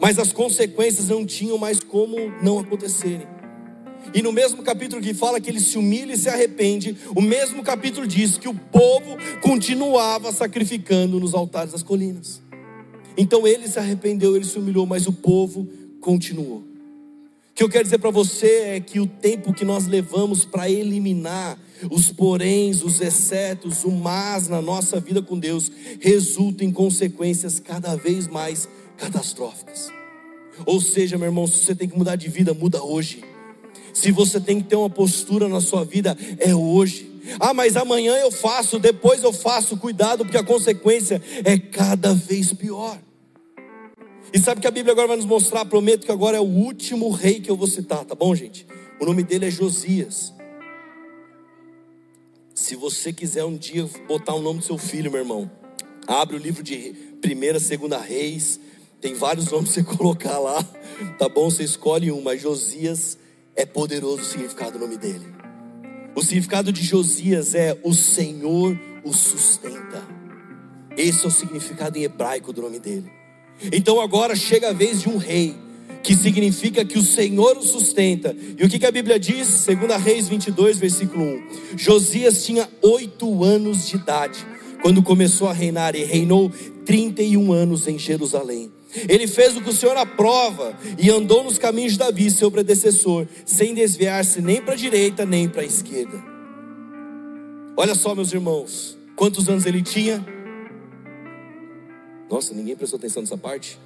[0.00, 3.26] Mas as consequências não tinham mais como não acontecerem.
[4.14, 7.62] E no mesmo capítulo que fala que ele se humilha e se arrepende, o mesmo
[7.62, 12.40] capítulo diz que o povo continuava sacrificando nos altares das colinas.
[13.20, 15.68] Então ele se arrependeu, ele se humilhou, mas o povo
[16.00, 16.58] continuou.
[16.58, 16.64] O
[17.52, 18.46] que eu quero dizer para você
[18.76, 21.58] é que o tempo que nós levamos para eliminar
[21.90, 27.96] os poréns, os excetos, o mas na nossa vida com Deus, resulta em consequências cada
[27.96, 29.88] vez mais catastróficas.
[30.64, 33.24] Ou seja, meu irmão, se você tem que mudar de vida, muda hoje.
[33.92, 37.10] Se você tem que ter uma postura na sua vida, é hoje.
[37.40, 42.52] Ah, mas amanhã eu faço, depois eu faço, cuidado, porque a consequência é cada vez
[42.52, 42.96] pior.
[44.32, 47.10] E sabe que a Bíblia agora vai nos mostrar, prometo que agora é o último
[47.10, 48.66] rei que eu vou citar, tá bom, gente?
[49.00, 50.34] O nome dele é Josias.
[52.54, 55.50] Se você quiser um dia botar o nome do seu filho, meu irmão,
[56.06, 58.60] abre o livro de primeira, segunda reis,
[59.00, 60.62] tem vários nomes para você colocar lá,
[61.18, 61.48] tá bom?
[61.48, 63.16] Você escolhe um, mas Josias
[63.56, 65.26] é poderoso o significado do nome dele.
[66.14, 70.06] O significado de Josias é o Senhor o sustenta.
[70.96, 73.17] Esse é o significado em hebraico do nome dele.
[73.72, 75.54] Então agora chega a vez de um rei,
[76.02, 78.34] que significa que o Senhor o sustenta.
[78.58, 79.48] E o que, que a Bíblia diz?
[79.48, 81.76] Segunda Reis 22, versículo 1.
[81.76, 84.46] Josias tinha oito anos de idade
[84.80, 86.50] quando começou a reinar e reinou
[86.84, 88.70] 31 anos em Jerusalém.
[89.08, 93.26] Ele fez o que o Senhor aprova e andou nos caminhos de Davi, seu predecessor,
[93.44, 96.22] sem desviar-se nem para a direita nem para a esquerda.
[97.76, 100.24] Olha só, meus irmãos, quantos anos ele tinha?
[102.30, 103.78] Nossa, ninguém prestou atenção nessa parte?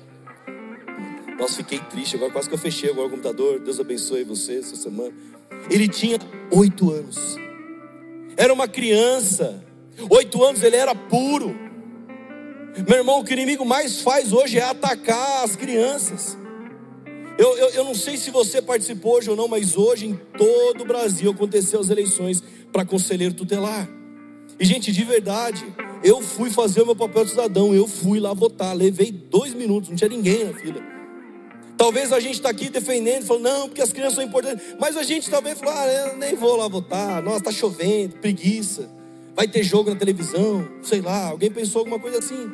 [1.38, 3.61] Nossa, fiquei triste agora, quase que eu fechei agora o computador.
[3.61, 5.12] Deus abençoe você essa semana.
[5.70, 6.18] Ele tinha
[6.51, 7.36] oito anos,
[8.36, 9.64] era uma criança,
[10.11, 11.55] oito anos ele era puro.
[12.88, 16.38] Meu irmão, o que o inimigo mais faz hoje é atacar as crianças.
[17.38, 20.82] Eu, eu, eu, não sei se você participou hoje ou não, mas hoje em todo
[20.82, 23.88] o Brasil aconteceu as eleições para conselheiro tutelar.
[24.61, 25.64] E, gente, de verdade,
[26.03, 29.90] eu fui fazer o meu papel de cidadão, eu fui lá votar, levei dois minutos,
[29.90, 30.80] não tinha ninguém na fila.
[31.76, 35.03] Talvez a gente está aqui defendendo, falando, não, porque as crianças são importantes, mas a
[35.03, 38.88] gente talvez falou, ah, eu nem vou lá votar, nossa, está chovendo, preguiça,
[39.34, 42.50] vai ter jogo na televisão, sei lá, alguém pensou alguma coisa assim.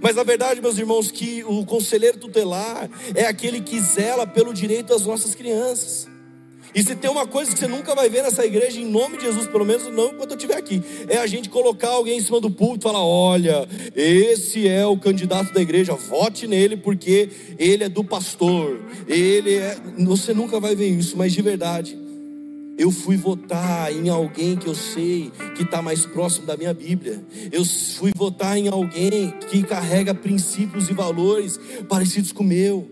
[0.00, 4.88] Mas a verdade, meus irmãos, que o conselheiro tutelar é aquele que zela pelo direito
[4.88, 6.08] das nossas crianças.
[6.74, 9.24] E se tem uma coisa que você nunca vai ver nessa igreja, em nome de
[9.24, 12.40] Jesus, pelo menos não enquanto eu estiver aqui, é a gente colocar alguém em cima
[12.40, 17.84] do púlpito e falar: olha, esse é o candidato da igreja, vote nele porque ele
[17.84, 19.76] é do pastor, ele é.
[19.98, 22.02] Você nunca vai ver isso, mas de verdade.
[22.78, 27.22] Eu fui votar em alguém que eu sei que está mais próximo da minha Bíblia.
[27.52, 32.90] Eu fui votar em alguém que carrega princípios e valores parecidos com o meu.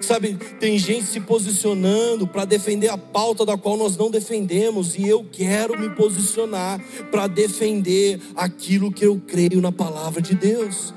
[0.00, 5.08] Sabe, tem gente se posicionando para defender a pauta da qual nós não defendemos, e
[5.08, 6.80] eu quero me posicionar
[7.10, 10.94] para defender aquilo que eu creio na palavra de Deus.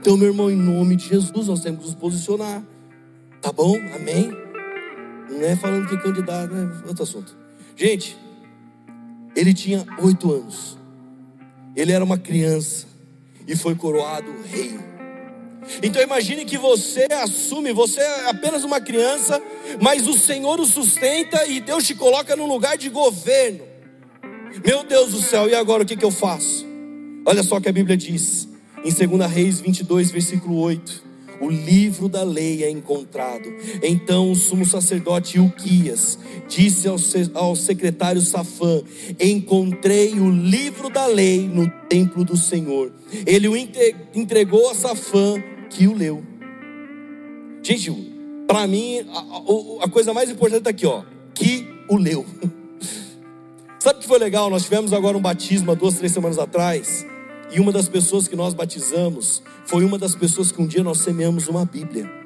[0.00, 2.64] Então, meu irmão, em nome de Jesus, nós temos que nos posicionar.
[3.42, 3.76] Tá bom?
[3.94, 4.30] Amém?
[5.30, 7.36] Não é falando que é candidato, é outro assunto.
[7.76, 8.16] Gente,
[9.36, 10.78] ele tinha oito anos.
[11.76, 12.86] Ele era uma criança
[13.46, 14.87] e foi coroado rei.
[15.82, 19.40] Então imagine que você assume, você é apenas uma criança,
[19.80, 23.60] mas o Senhor o sustenta e Deus te coloca num lugar de governo.
[24.64, 26.66] Meu Deus do céu, e agora o que, que eu faço?
[27.24, 28.48] Olha só o que a Bíblia diz,
[28.84, 31.08] em 2 Reis 22, versículo 8
[31.40, 33.48] o livro da lei é encontrado.
[33.82, 36.88] Então o sumo sacerdote Uquias disse
[37.34, 38.82] ao secretário Safã:
[39.20, 42.92] Encontrei o livro da lei no templo do Senhor.
[43.26, 45.34] Ele o entregou a Safã,
[45.70, 46.22] que o leu.
[47.62, 47.90] Gente,
[48.46, 51.02] para mim, a, a, coisa mais importante está aqui, ó,
[51.34, 52.24] que o leu.
[53.78, 54.50] Sabe o que foi legal?
[54.50, 57.06] Nós tivemos agora um batismo há duas, três semanas atrás.
[57.50, 60.98] E uma das pessoas que nós batizamos foi uma das pessoas que um dia nós
[60.98, 62.17] semeamos uma Bíblia.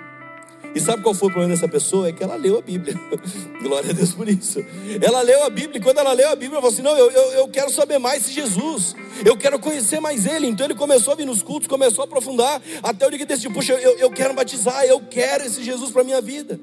[0.74, 2.08] E sabe qual foi o problema dessa pessoa?
[2.08, 2.98] É que ela leu a Bíblia.
[3.62, 4.64] Glória a Deus por isso.
[5.02, 7.10] Ela leu a Bíblia, e quando ela leu a Bíblia, ela falou assim: Não, eu,
[7.10, 8.94] eu, eu quero saber mais de Jesus.
[9.24, 10.46] Eu quero conhecer mais Ele.
[10.46, 13.52] Então ele começou a vir nos cultos, começou a aprofundar, até o dia que decidiu:
[13.52, 16.58] Puxa, eu, eu quero batizar, eu quero esse Jesus para minha vida.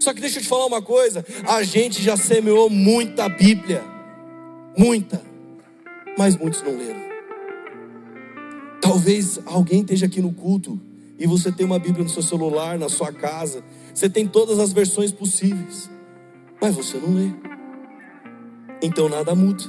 [0.00, 3.84] Só que deixa eu te falar uma coisa: a gente já semeou muita Bíblia,
[4.76, 5.22] muita,
[6.16, 7.08] mas muitos não leram.
[8.80, 10.80] Talvez alguém esteja aqui no culto
[11.18, 13.64] e você tem uma Bíblia no seu celular, na sua casa.
[13.92, 15.90] Você tem todas as versões possíveis.
[16.60, 17.30] Mas você não lê.
[18.80, 19.64] Então nada muda.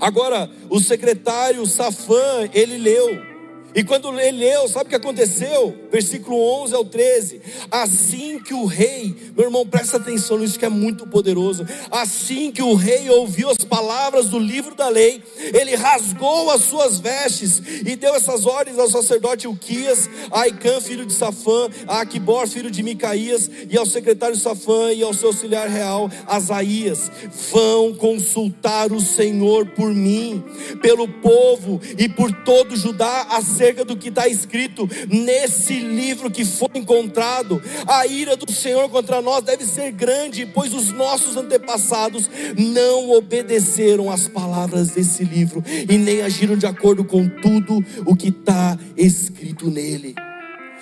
[0.00, 3.37] Agora, o secretário Safã, ele leu.
[3.74, 5.74] E quando ele leu, sabe o que aconteceu?
[5.90, 7.40] Versículo 11 ao 13.
[7.70, 11.66] Assim que o rei, meu irmão, presta atenção nisso que é muito poderoso.
[11.90, 16.98] Assim que o rei ouviu as palavras do livro da lei, ele rasgou as suas
[16.98, 22.48] vestes e deu essas ordens ao sacerdote Uquias, a Aicã, filho de Safã, a Aquibor,
[22.48, 27.10] filho de Micaías, e ao secretário Safã e ao seu auxiliar real, Asaías:
[27.52, 30.42] Vão consultar o Senhor por mim,
[30.80, 33.26] pelo povo e por todo Judá,
[33.58, 37.60] acerca do que está escrito nesse livro que foi encontrado.
[37.88, 44.10] A ira do Senhor contra nós deve ser grande, pois os nossos antepassados não obedeceram
[44.12, 49.68] às palavras desse livro e nem agiram de acordo com tudo o que está escrito
[49.68, 50.14] nele.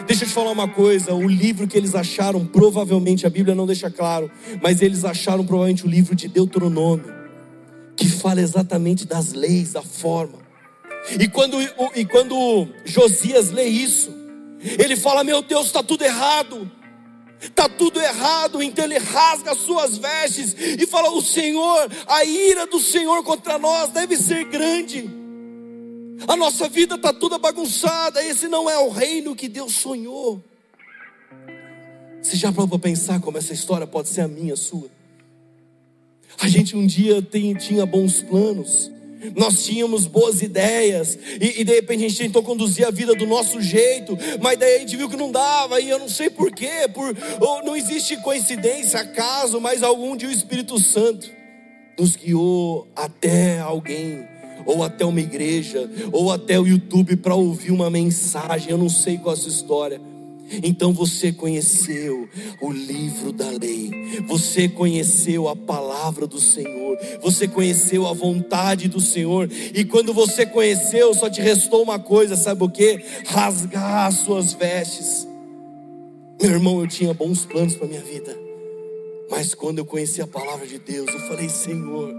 [0.07, 3.65] Deixa eu te falar uma coisa: o livro que eles acharam, provavelmente a Bíblia não
[3.65, 7.15] deixa claro, mas eles acharam provavelmente o livro de Deuteronômio,
[7.97, 10.46] que fala exatamente das leis, da forma.
[11.19, 11.57] E quando,
[11.95, 14.13] e quando Josias lê isso,
[14.79, 16.71] ele fala: Meu Deus, está tudo errado.
[17.41, 22.67] Está tudo errado, então ele rasga as suas vestes e fala: O Senhor, a ira
[22.67, 25.09] do Senhor contra nós deve ser grande.
[26.27, 28.25] A nossa vida está toda bagunçada.
[28.25, 30.43] Esse não é o reino que Deus sonhou.
[32.23, 34.89] Você já parou para pensar como essa história pode ser a minha, a sua?
[36.41, 38.91] A gente um dia tem, tinha bons planos,
[39.35, 43.27] nós tínhamos boas ideias, e, e, de repente a gente tentou conduzir a vida do
[43.27, 46.89] nosso jeito, mas daí a gente viu que não dava, e eu não sei porquê,
[46.93, 51.31] por, ou não existe coincidência, acaso, mas algum dia o Espírito Santo
[51.99, 54.25] nos guiou até alguém,
[54.65, 59.19] ou até uma igreja, ou até o YouTube para ouvir uma mensagem, eu não sei
[59.19, 60.16] qual é a sua história
[60.63, 62.29] então você conheceu
[62.61, 63.91] o livro da lei,
[64.27, 70.47] você conheceu a palavra do Senhor, você conheceu a vontade do Senhor, e quando você
[70.47, 73.01] conheceu, só te restou uma coisa, sabe o que?
[73.27, 75.27] Rasgar as suas vestes.
[76.41, 78.37] Meu irmão, eu tinha bons planos para minha vida,
[79.31, 82.15] mas quando eu conheci a palavra de Deus, eu falei: Senhor,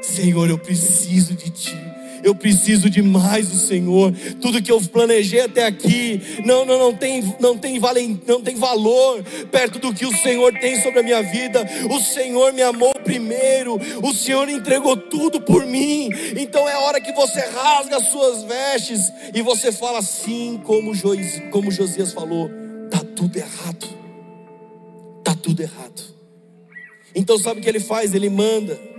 [0.00, 4.12] Senhor, eu preciso de Ti eu preciso de mais do Senhor.
[4.40, 7.80] Tudo que eu planejei até aqui não, não, não, tem, não, tem,
[8.26, 11.66] não tem valor perto do que o Senhor tem sobre a minha vida.
[11.90, 16.10] O Senhor me amou primeiro, o Senhor entregou tudo por mim.
[16.36, 20.92] Então é hora que você rasga as suas vestes e você fala assim, como,
[21.50, 22.50] como Josias falou:
[22.84, 23.88] está tudo errado,
[25.18, 26.02] está tudo errado.
[27.14, 28.14] Então sabe o que ele faz?
[28.14, 28.91] Ele manda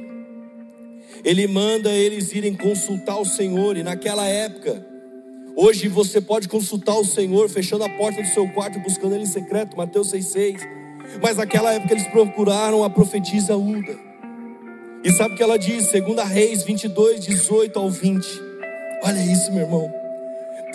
[1.23, 4.85] ele manda eles irem consultar o Senhor, e naquela época,
[5.55, 9.27] hoje você pode consultar o Senhor fechando a porta do seu quarto, buscando ele em
[9.27, 10.59] secreto, Mateus 6,6.
[11.21, 13.97] Mas naquela época eles procuraram a profetisa Uda.
[15.03, 15.91] E sabe o que ela diz?
[15.91, 18.25] 2 Reis 22, 18 ao 20.
[19.03, 20.02] Olha isso, meu irmão.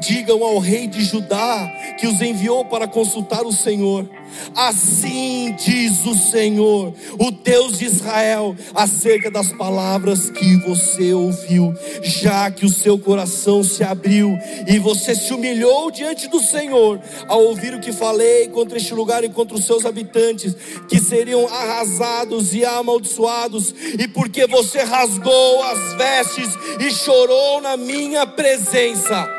[0.00, 1.68] Digam ao rei de Judá
[1.98, 4.08] que os enviou para consultar o Senhor.
[4.54, 12.50] Assim diz o Senhor, o Deus de Israel, acerca das palavras que você ouviu, já
[12.50, 17.74] que o seu coração se abriu e você se humilhou diante do Senhor, ao ouvir
[17.74, 20.54] o que falei contra este lugar e contra os seus habitantes,
[20.88, 28.26] que seriam arrasados e amaldiçoados, e porque você rasgou as vestes e chorou na minha
[28.26, 29.38] presença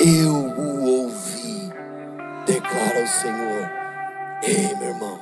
[0.00, 1.72] eu o ouvi,
[2.46, 3.70] declara o Senhor.
[4.42, 5.20] Ei, meu irmão,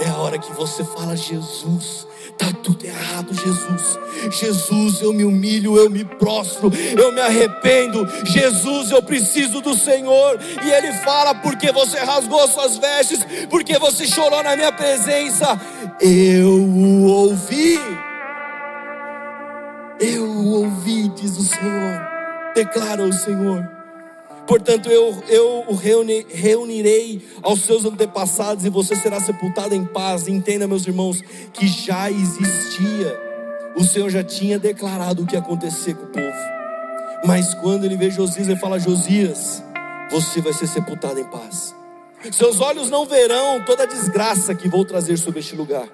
[0.00, 3.98] é a hora que você fala, Jesus, Está tudo errado, Jesus.
[4.30, 8.06] Jesus, eu me humilho, eu me prostro, eu me arrependo.
[8.24, 10.40] Jesus, eu preciso do Senhor.
[10.64, 15.58] E Ele fala: porque você rasgou suas vestes, porque você chorou na minha presença.
[16.00, 17.78] Eu o ouvi.
[20.00, 22.13] Eu o ouvi, diz o Senhor
[22.54, 23.68] declara o Senhor.
[24.46, 30.28] Portanto, eu, eu o reuni, reunirei aos seus antepassados e você será sepultado em paz.
[30.28, 33.18] Entenda, meus irmãos, que já existia,
[33.74, 36.54] o Senhor já tinha declarado o que ia acontecer com o povo.
[37.24, 39.62] Mas quando ele vê Josias, ele fala: Josias,
[40.10, 41.74] você vai ser sepultado em paz.
[42.32, 45.88] Seus olhos não verão toda a desgraça que vou trazer sobre este lugar.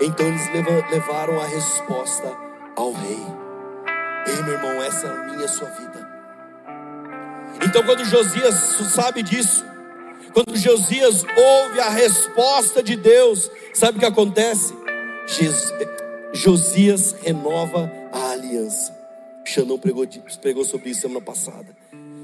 [0.00, 0.42] Então eles
[0.90, 2.32] levaram a resposta
[2.76, 3.49] ao rei.
[4.26, 6.08] Ei, meu irmão, essa é a minha sua vida.
[7.64, 8.54] Então, quando Josias
[8.92, 9.64] sabe disso,
[10.32, 14.74] quando Josias ouve a resposta de Deus, sabe o que acontece?
[16.32, 18.98] Josias renova a aliança.
[19.44, 20.06] Xanão pregou,
[20.40, 21.76] pregou sobre isso semana passada.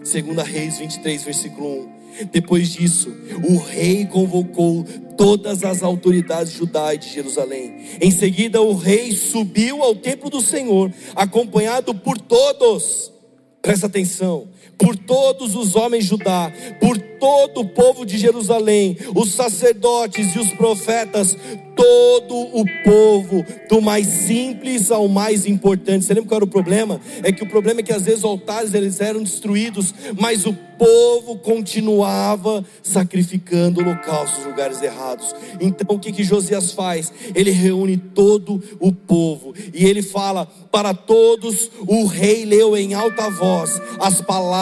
[0.06, 1.80] Segunda Reis 23, versículo
[2.22, 2.26] 1.
[2.30, 4.84] Depois disso, o rei convocou
[5.18, 6.52] todas as autoridades
[6.94, 7.74] e de Jerusalém.
[8.00, 13.12] Em seguida, o rei subiu ao templo do Senhor, acompanhado por todos.
[13.60, 14.46] Presta atenção,
[14.78, 20.38] por todos os homens de Judá, por todo o povo de Jerusalém, os sacerdotes e
[20.38, 21.36] os profetas,
[21.74, 26.04] todo o povo, do mais simples ao mais importante.
[26.04, 27.00] Você lembra qual era o problema?
[27.22, 30.54] É que o problema é que às vezes os altares eles eram destruídos, mas o
[30.78, 35.34] povo continuava sacrificando holocaustos nos lugares errados.
[35.60, 37.12] Então o que que Josias faz?
[37.34, 43.30] Ele reúne todo o povo e ele fala para todos: o rei leu em alta
[43.30, 44.55] voz as palavras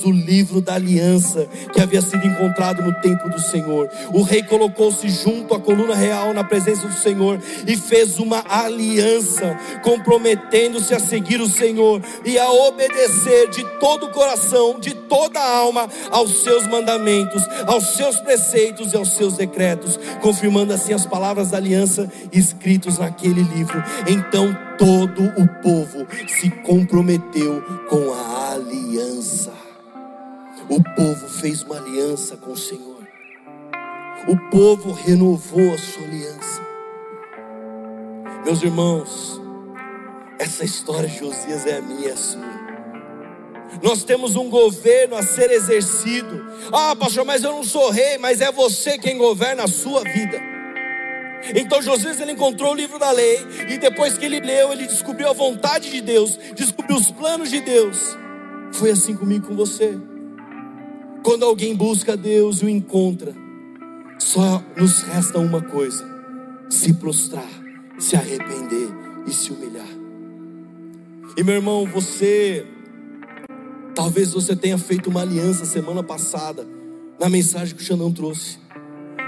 [0.00, 3.88] do livro da aliança que havia sido encontrado no templo do Senhor.
[4.12, 9.58] O rei colocou-se junto à coluna real na presença do Senhor e fez uma aliança,
[9.82, 15.56] comprometendo-se a seguir o Senhor e a obedecer de todo o coração, de toda a
[15.58, 21.50] alma, aos seus mandamentos, aos seus preceitos e aos seus decretos, confirmando assim as palavras
[21.50, 23.82] da aliança escritos naquele livro.
[24.06, 29.52] Então todo o povo se comprometeu com a aliança.
[30.68, 33.06] O povo fez uma aliança com o Senhor.
[34.28, 36.66] O povo renovou a sua aliança.
[38.44, 39.40] Meus irmãos,
[40.38, 42.56] essa história de Josias é a minha e a sua.
[43.82, 46.44] Nós temos um governo a ser exercido.
[46.72, 50.55] Ah, pastor, mas eu não sou rei, mas é você quem governa a sua vida.
[51.54, 55.28] Então Josias ele encontrou o livro da lei e depois que ele leu, ele descobriu
[55.28, 58.16] a vontade de Deus, descobriu os planos de Deus.
[58.72, 59.96] Foi assim comigo com você.
[61.22, 63.34] Quando alguém busca Deus e o encontra,
[64.18, 66.04] só nos resta uma coisa:
[66.68, 67.48] se prostrar,
[67.98, 68.88] se arrepender
[69.26, 69.86] e se humilhar.
[71.36, 72.66] E meu irmão, você,
[73.94, 76.66] talvez você tenha feito uma aliança semana passada,
[77.20, 78.58] na mensagem que o Xandão trouxe.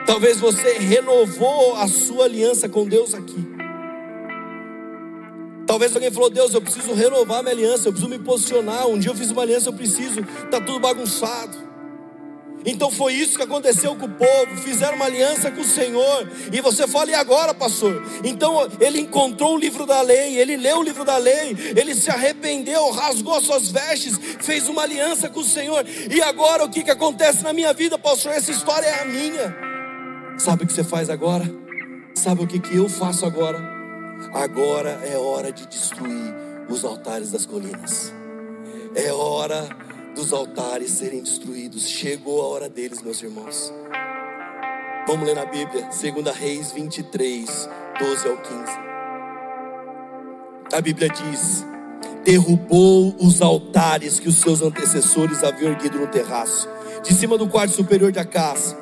[0.09, 3.47] Talvez você renovou a sua aliança com Deus aqui.
[5.67, 8.87] Talvez alguém falou: Deus, eu preciso renovar minha aliança, eu preciso me posicionar.
[8.87, 11.59] Um dia eu fiz uma aliança, eu preciso, está tudo bagunçado.
[12.65, 14.57] Então foi isso que aconteceu com o povo.
[14.57, 16.27] Fizeram uma aliança com o Senhor.
[16.51, 18.03] E você fala, e agora, pastor?
[18.25, 22.09] Então ele encontrou o livro da lei, ele leu o livro da lei, ele se
[22.09, 25.85] arrependeu, rasgou suas vestes, fez uma aliança com o Senhor.
[26.11, 28.33] E agora o que, que acontece na minha vida, pastor?
[28.33, 29.68] Essa história é a minha.
[30.39, 31.45] Sabe o que você faz agora?
[32.15, 33.59] Sabe o que, que eu faço agora?
[34.33, 36.33] Agora é hora de destruir
[36.69, 38.15] os altares das colinas.
[38.95, 39.69] É hora
[40.15, 41.89] dos altares serem destruídos.
[41.89, 43.73] Chegou a hora deles, meus irmãos.
[45.09, 47.69] Vamos ler na Bíblia, 2 Reis 23,
[47.99, 48.63] 12 ao 15.
[50.73, 51.65] A Bíblia diz:
[52.25, 56.69] derrubou os altares que os seus antecessores haviam erguido no terraço,
[57.03, 58.77] de cima do quarto superior de Acás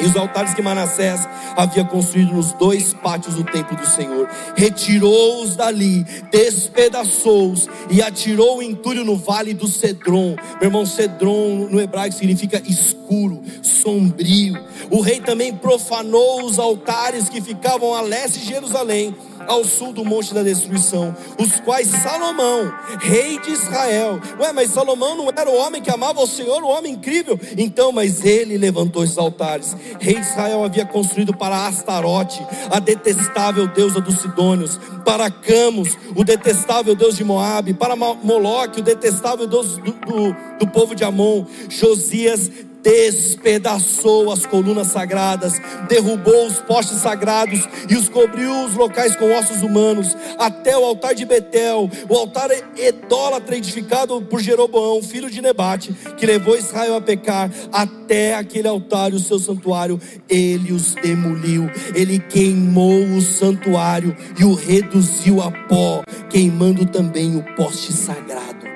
[0.00, 4.28] e os altares que Manassés havia construído nos dois pátios do templo do Senhor.
[4.56, 10.36] Retirou-os dali, despedaçou-os e atirou o entulho no vale do Cedron.
[10.60, 14.58] Meu irmão, Cedron no hebraico significa escuro, sombrio.
[14.90, 19.14] O rei também profanou os altares que ficavam a leste de Jerusalém
[19.46, 25.16] ao sul do monte da destruição, os quais Salomão, rei de Israel, ué, mas Salomão
[25.16, 29.02] não era o homem que amava o Senhor, o homem incrível, então, mas ele levantou
[29.02, 29.76] esses altares.
[29.98, 36.94] Rei Israel havia construído para Astarote, a detestável deusa dos Sidônios, para Camus, o detestável
[36.94, 41.44] deus de Moabe, para Moloque, o detestável deus do, do, do povo de Amon.
[41.68, 42.50] Josias
[42.82, 49.62] despedaçou as colunas sagradas, derrubou os postes sagrados e os cobriu os locais com ossos
[49.62, 55.92] humanos, até o altar de Betel, o altar idólatra edificado por Jeroboão, filho de Nebate,
[56.16, 61.70] que levou Israel a pecar, até aquele altar e o seu santuário, ele os demoliu,
[61.94, 68.66] ele queimou o santuário e o reduziu a pó, queimando também o poste sagrado.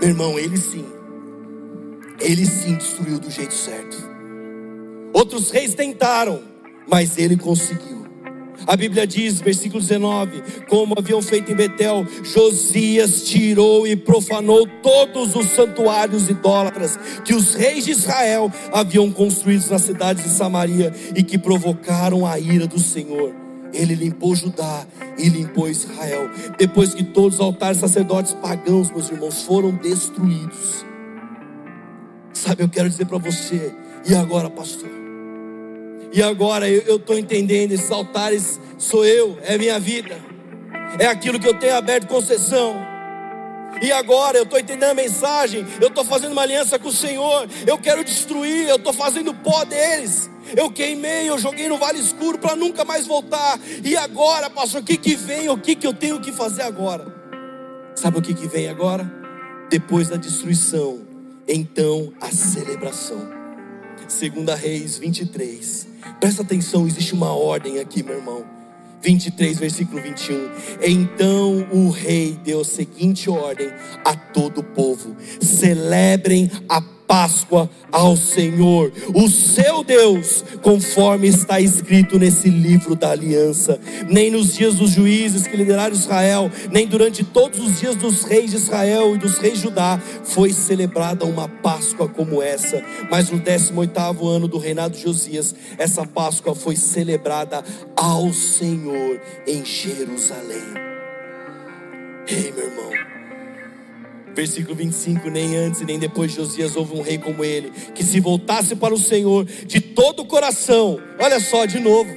[0.00, 0.99] Meu irmão, ele sim
[2.20, 3.96] ele sim destruiu do jeito certo.
[5.12, 6.40] Outros reis tentaram,
[6.86, 8.00] mas ele conseguiu.
[8.66, 15.34] A Bíblia diz, versículo 19: Como haviam feito em Betel, Josias tirou e profanou todos
[15.34, 21.22] os santuários idólatras que os reis de Israel haviam construído nas cidades de Samaria e
[21.22, 23.34] que provocaram a ira do Senhor.
[23.72, 26.28] Ele limpou Judá e limpou Israel.
[26.58, 30.89] Depois que todos os altares sacerdotes pagãos, meus irmãos, foram destruídos
[32.40, 33.70] Sabe, eu quero dizer para você,
[34.08, 34.88] e agora, pastor?
[36.10, 40.18] E agora eu estou entendendo, esses altares sou eu, é minha vida,
[40.98, 42.74] é aquilo que eu tenho aberto concessão.
[43.82, 47.46] E agora eu estou entendendo a mensagem, eu estou fazendo uma aliança com o Senhor,
[47.66, 50.30] eu quero destruir, eu estou fazendo pó deles.
[50.56, 53.60] Eu queimei, eu joguei no vale escuro para nunca mais voltar.
[53.84, 55.50] E agora, pastor, o que que vem?
[55.50, 57.06] O que que eu tenho que fazer agora?
[57.94, 59.12] Sabe o que que vem agora?
[59.68, 61.09] Depois da destruição,
[61.52, 63.28] então a celebração.
[64.06, 65.88] Segunda Reis 23.
[66.18, 68.44] Presta atenção, existe uma ordem aqui, meu irmão.
[69.02, 70.50] 23, versículo 21.
[70.82, 73.68] Então o rei deu a seguinte ordem
[74.04, 76.80] a todo o povo: celebrem a
[77.10, 83.80] Páscoa ao Senhor, o seu Deus, conforme está escrito nesse livro da aliança.
[84.08, 88.52] Nem nos dias dos juízes que lideraram Israel, nem durante todos os dias dos reis
[88.52, 92.80] de Israel e dos reis de Judá, foi celebrada uma Páscoa como essa.
[93.10, 97.64] Mas no 18 ano do reinado de Josias, essa Páscoa foi celebrada
[97.96, 100.62] ao Senhor em Jerusalém.
[102.28, 103.09] Ei, meu irmão.
[104.34, 108.20] Versículo 25: Nem antes nem depois de Josias houve um rei como ele, que se
[108.20, 110.98] voltasse para o Senhor de todo o coração.
[111.18, 112.10] Olha só, de novo,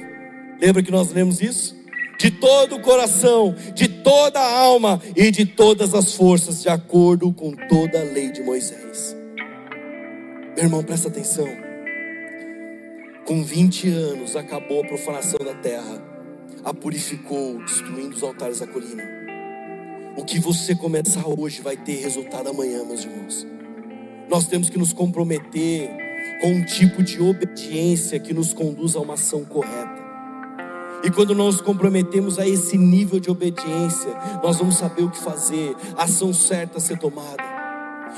[0.60, 1.74] lembra que nós lemos isso?
[2.18, 7.32] De todo o coração, de toda a alma e de todas as forças, de acordo
[7.32, 9.16] com toda a lei de Moisés.
[10.56, 11.48] Meu irmão, presta atenção.
[13.26, 16.02] Com 20 anos acabou a profanação da terra,
[16.62, 19.23] a purificou, destruindo os altares da colina.
[20.16, 23.44] O que você começar hoje vai ter resultado amanhã, meus irmãos.
[24.28, 25.90] Nós temos que nos comprometer
[26.40, 30.04] com um tipo de obediência que nos conduz a uma ação correta.
[31.02, 35.18] E quando nós nos comprometemos a esse nível de obediência, nós vamos saber o que
[35.18, 37.53] fazer, a ação certa a ser tomada.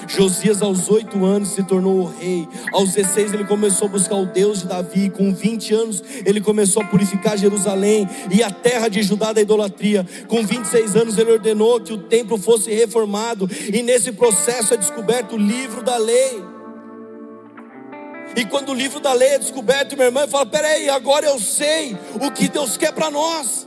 [0.07, 2.49] Josias, aos oito anos, se tornou o rei.
[2.73, 5.11] Aos 16, ele começou a buscar o Deus de Davi.
[5.11, 10.07] Com 20 anos, ele começou a purificar Jerusalém e a terra de Judá da idolatria.
[10.29, 13.49] Com 26 anos, ele ordenou que o templo fosse reformado.
[13.73, 16.43] E nesse processo é descoberto o livro da lei.
[18.37, 21.97] E quando o livro da lei é descoberto, meu irmão, fala: peraí, agora eu sei
[22.21, 23.66] o que Deus quer para nós.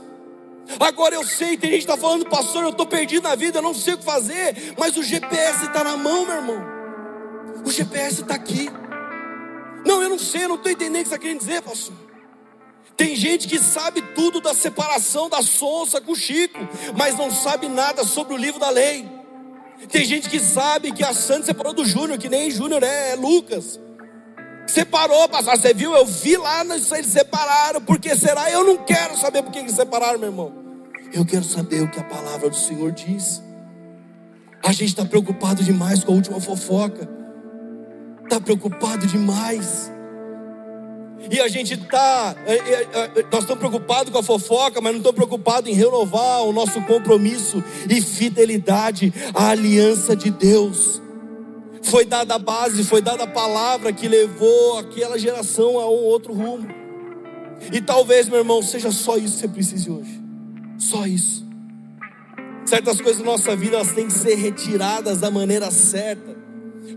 [0.78, 3.62] Agora eu sei, tem gente que está falando, pastor, eu estou perdido na vida, eu
[3.62, 6.62] não sei o que fazer, mas o GPS está na mão, meu irmão.
[7.64, 8.68] O GPS está aqui.
[9.84, 11.94] Não, eu não sei, eu não estou entendendo o que você está querendo dizer, pastor.
[12.96, 16.58] Tem gente que sabe tudo da separação da sonsa com o Chico,
[16.96, 19.08] mas não sabe nada sobre o livro da lei.
[19.88, 23.16] Tem gente que sabe que a Santa separou do Júnior, que nem Júnior é, é
[23.16, 23.80] Lucas.
[24.66, 25.94] Separou, pastor, você viu?
[25.94, 27.80] Eu vi lá, eles separaram.
[27.80, 28.50] Por que será?
[28.50, 30.59] Eu não quero saber por que eles separaram, meu irmão.
[31.12, 33.42] Eu quero saber o que a palavra do Senhor diz.
[34.62, 37.08] A gente está preocupado demais com a última fofoca.
[38.24, 39.90] Está preocupado demais.
[41.30, 44.98] E a gente está, é, é, é, nós estamos preocupados com a fofoca, mas não
[44.98, 51.02] estamos preocupados em renovar o nosso compromisso e fidelidade à aliança de Deus.
[51.82, 56.32] Foi dada a base, foi dada a palavra que levou aquela geração a um outro
[56.32, 56.68] rumo.
[57.72, 60.19] E talvez, meu irmão, seja só isso que você precise hoje.
[60.80, 61.46] Só isso.
[62.64, 66.34] Certas coisas da nossa vida elas têm que ser retiradas da maneira certa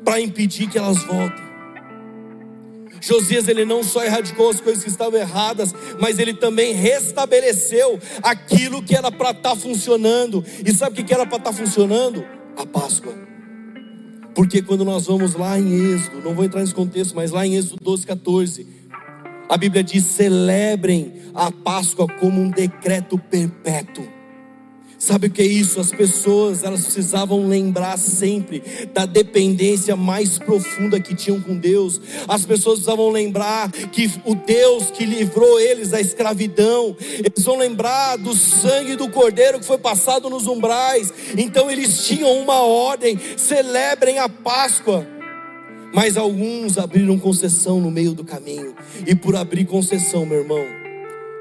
[0.03, 1.43] para impedir que elas voltem.
[3.01, 8.81] Josias ele não só erradicou as coisas que estavam erradas, mas ele também restabeleceu aquilo
[8.81, 10.43] que era para estar tá funcionando.
[10.65, 12.23] E sabe o que era para estar tá funcionando?
[12.55, 13.13] A Páscoa.
[14.33, 17.55] Porque quando nós vamos lá em Êxodo, não vou entrar nesse contexto, mas lá em
[17.57, 18.67] Êxodo 12, 14,
[19.49, 24.07] a Bíblia diz: celebrem a Páscoa como um decreto perpétuo.
[25.03, 25.81] Sabe o que é isso?
[25.81, 28.63] As pessoas, elas precisavam lembrar sempre
[28.93, 31.99] da dependência mais profunda que tinham com Deus.
[32.25, 38.15] As pessoas precisavam lembrar que o Deus que livrou eles da escravidão, eles vão lembrar
[38.15, 41.11] do sangue do cordeiro que foi passado nos umbrais.
[41.37, 45.05] Então eles tinham uma ordem: celebrem a Páscoa.
[45.93, 48.75] Mas alguns abriram concessão no meio do caminho,
[49.05, 50.65] e por abrir concessão, meu irmão,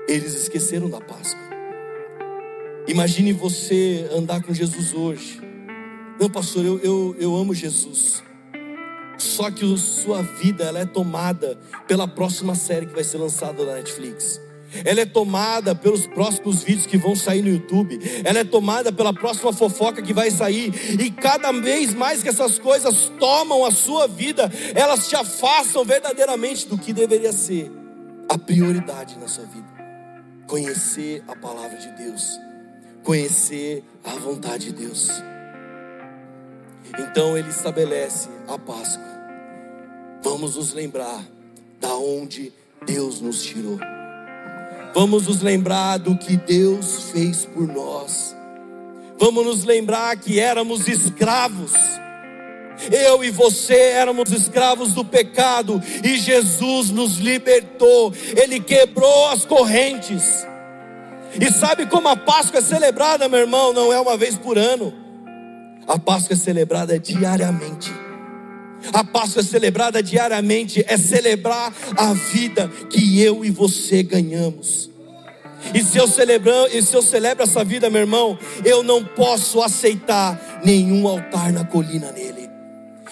[0.07, 1.41] eles esqueceram da Páscoa.
[2.87, 5.41] Imagine você andar com Jesus hoje.
[6.21, 8.23] Não, pastor, eu, eu, eu amo Jesus.
[9.17, 11.59] Só que sua vida ela é tomada
[11.89, 14.41] pela próxima série que vai ser lançada na Netflix.
[14.85, 17.99] Ela é tomada pelos próximos vídeos que vão sair no YouTube.
[18.25, 20.73] Ela é tomada pela próxima fofoca que vai sair.
[21.01, 26.67] E cada vez mais que essas coisas tomam a sua vida, elas te afastam verdadeiramente
[26.67, 27.71] do que deveria ser
[28.29, 29.73] a prioridade na sua vida.
[30.47, 32.39] Conhecer a palavra de Deus
[33.03, 35.11] conhecer a vontade de Deus.
[36.99, 39.13] Então ele estabelece a Páscoa.
[40.23, 41.25] Vamos nos lembrar
[41.81, 42.53] da onde
[42.87, 43.79] Deus nos tirou.
[44.95, 48.37] Vamos nos lembrar do que Deus fez por nós.
[49.19, 51.73] Vamos nos lembrar que éramos escravos
[52.91, 58.13] Eu e você éramos escravos do pecado e Jesus nos libertou.
[58.37, 60.47] Ele quebrou as correntes.
[61.41, 63.73] E sabe como a Páscoa é celebrada, meu irmão?
[63.73, 64.93] Não é uma vez por ano.
[65.87, 67.93] A Páscoa é celebrada diariamente.
[68.93, 74.91] A Páscoa é celebrada diariamente, é celebrar a vida que eu e você ganhamos.
[75.75, 79.63] E se eu celebro, e se eu celebro essa vida, meu irmão, eu não posso
[79.63, 82.51] aceitar nenhum altar na colina nele.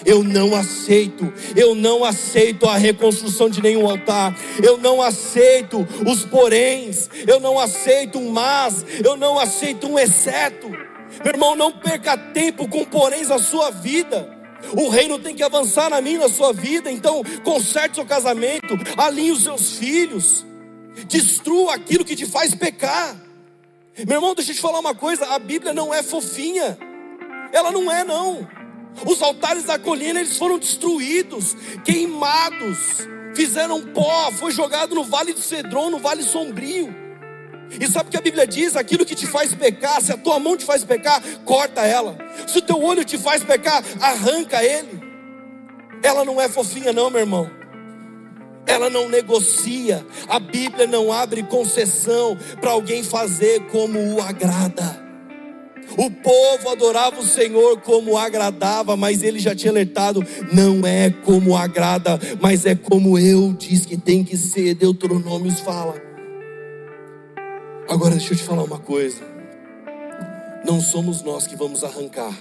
[0.05, 6.25] Eu não aceito, eu não aceito a reconstrução de nenhum altar, eu não aceito os
[6.25, 10.69] poréns, eu não aceito um mas, eu não aceito um exceto.
[10.69, 14.40] Meu irmão, não perca tempo com poréns na sua vida.
[14.75, 16.91] O reino tem que avançar na minha, na sua vida.
[16.91, 20.45] Então, conserte seu casamento, alinhe os seus filhos,
[21.07, 23.15] destrua aquilo que te faz pecar.
[24.07, 26.77] Meu irmão, deixa eu te falar uma coisa: a Bíblia não é fofinha,
[27.51, 28.47] ela não é, não.
[29.05, 35.41] Os altares da colina eles foram destruídos, queimados, fizeram pó, foi jogado no vale do
[35.41, 37.00] Cedron, no vale sombrio.
[37.79, 38.75] E sabe o que a Bíblia diz?
[38.75, 42.17] Aquilo que te faz pecar, se a tua mão te faz pecar, corta ela.
[42.47, 45.01] Se o teu olho te faz pecar, arranca ele.
[46.03, 47.49] Ela não é fofinha, não, meu irmão.
[48.65, 50.05] Ela não negocia.
[50.27, 55.01] A Bíblia não abre concessão para alguém fazer como o agrada.
[55.97, 61.57] O povo adorava o Senhor como agradava, mas ele já tinha alertado: não é como
[61.57, 64.73] agrada, mas é como eu diz que tem que ser.
[64.75, 66.10] Deuteronômios fala.
[67.91, 69.19] Agora deixa eu te falar uma coisa.
[70.65, 72.33] Não somos nós que vamos arrancar.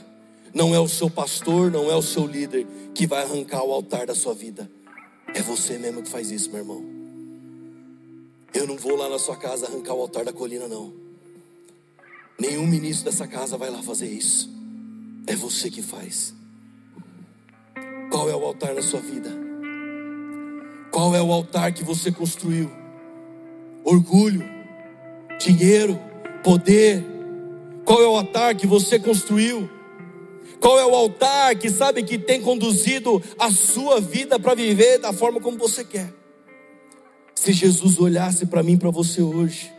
[0.55, 2.64] Não é o seu pastor, não é o seu líder
[2.94, 4.70] que vai arrancar o altar da sua vida.
[5.35, 6.85] É você mesmo que faz isso, meu irmão.
[8.55, 10.93] Eu não vou lá na sua casa arrancar o altar da colina, não.
[12.39, 14.48] Nenhum ministro dessa casa vai lá fazer isso.
[15.27, 16.32] É você que faz.
[18.09, 19.31] Qual é o altar na sua vida?
[20.93, 22.70] Qual é o altar que você construiu?
[23.82, 24.60] Orgulho
[25.41, 25.99] dinheiro,
[26.45, 27.05] poder.
[27.85, 29.69] Qual é o altar que você construiu?
[30.61, 35.12] Qual é o altar que sabe que tem conduzido a sua vida para viver da
[35.12, 36.12] forma como você quer?
[37.35, 39.73] Se Jesus olhasse para mim, para você hoje,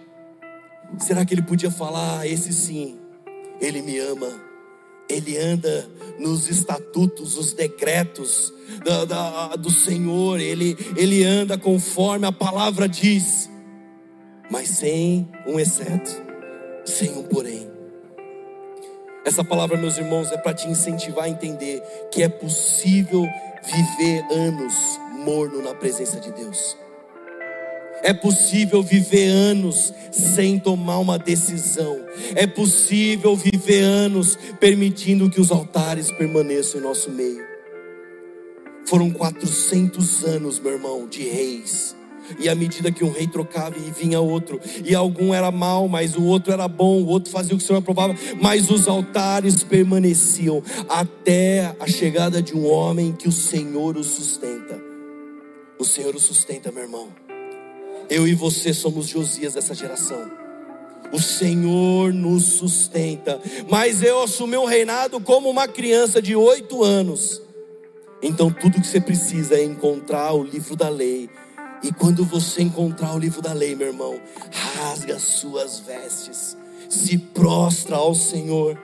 [0.98, 2.98] será que ele podia falar: ah, esse sim,
[3.62, 4.42] ele me ama,
[5.08, 8.52] ele anda nos estatutos, os decretos
[8.84, 13.51] do, do, do Senhor, ele, ele anda conforme a palavra diz
[14.52, 16.22] mas sem um exceto,
[16.84, 17.72] sem um porém.
[19.23, 23.26] Essa palavra, meus irmãos, é para te incentivar a entender que é possível
[23.64, 24.73] viver anos
[25.23, 26.76] morno na presença de Deus.
[28.03, 32.03] É possível viver anos sem tomar uma decisão.
[32.36, 37.45] É possível viver anos permitindo que os altares permaneçam em nosso meio.
[38.86, 41.95] Foram 400 anos, meu irmão, de reis
[42.39, 46.15] e à medida que um rei trocava e vinha outro, e algum era mau, mas
[46.15, 49.64] o outro era bom, o outro fazia o que o Senhor aprovava, mas os altares
[49.64, 54.80] permaneciam até a chegada de um homem que o Senhor o sustenta.
[55.77, 57.10] O Senhor o sustenta, meu irmão.
[58.10, 60.30] Eu e você somos Josias dessa geração.
[61.11, 63.41] O Senhor nos sustenta.
[63.69, 67.41] Mas eu assumi o reinado como uma criança de oito anos.
[68.22, 71.30] Então tudo que você precisa é encontrar o livro da lei
[71.84, 74.20] e quando você encontrar o livro da lei, meu irmão,
[74.52, 76.58] rasga suas vestes,
[76.90, 78.78] se prostra ao Senhor.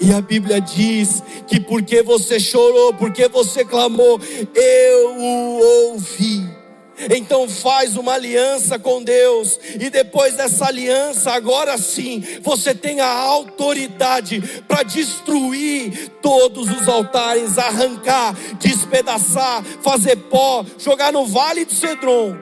[0.00, 4.20] E a Bíblia diz que porque você chorou, porque você clamou,
[4.54, 6.59] eu o ouvi.
[7.08, 13.10] Então faz uma aliança com Deus, e depois dessa aliança, agora sim, você tem a
[13.10, 22.36] autoridade para destruir todos os altares, arrancar, despedaçar, fazer pó, jogar no vale do Cedron,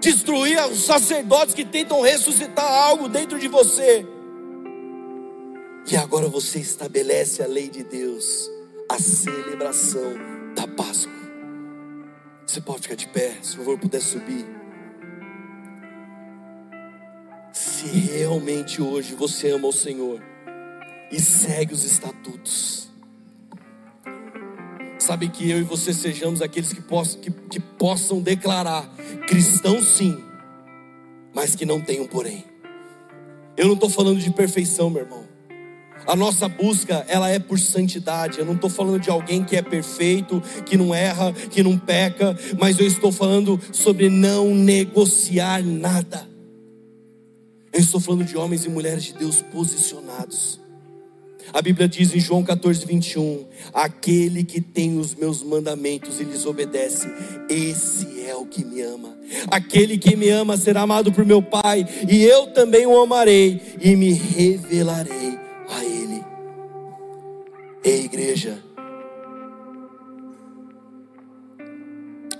[0.00, 4.06] destruir os sacerdotes que tentam ressuscitar algo dentro de você.
[5.90, 8.50] E agora você estabelece a lei de Deus,
[8.88, 10.14] a celebração
[10.54, 11.17] da Páscoa.
[12.48, 14.46] Você pode ficar de pé, se o favor puder subir.
[17.52, 20.22] Se realmente hoje você ama o Senhor
[21.12, 22.88] e segue os estatutos,
[24.98, 28.88] sabe que eu e você sejamos aqueles que possam, que, que possam declarar
[29.26, 30.18] cristãos sim,
[31.34, 32.46] mas que não tenham porém.
[33.58, 35.37] Eu não estou falando de perfeição, meu irmão.
[36.06, 38.38] A nossa busca, ela é por santidade.
[38.38, 42.36] Eu não estou falando de alguém que é perfeito, que não erra, que não peca,
[42.58, 46.26] mas eu estou falando sobre não negociar nada.
[47.72, 50.58] Eu estou falando de homens e mulheres de Deus posicionados.
[51.52, 56.44] A Bíblia diz em João 14, 21: Aquele que tem os meus mandamentos e lhes
[56.44, 57.08] obedece,
[57.48, 59.16] esse é o que me ama.
[59.50, 63.96] Aquele que me ama será amado por meu Pai, e eu também o amarei e
[63.96, 65.37] me revelarei.
[67.88, 68.62] Ei, igreja,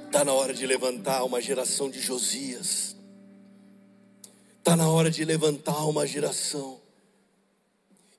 [0.04, 2.94] está na hora de levantar uma geração de Josias,
[4.58, 6.78] está na hora de levantar uma geração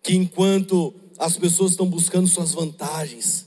[0.02, 3.46] que enquanto as pessoas estão buscando suas vantagens,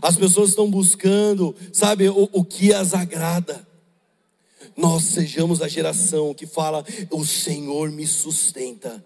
[0.00, 3.66] as pessoas estão buscando, sabe, o, o que as agrada,
[4.76, 9.04] nós sejamos a geração que fala: O Senhor me sustenta.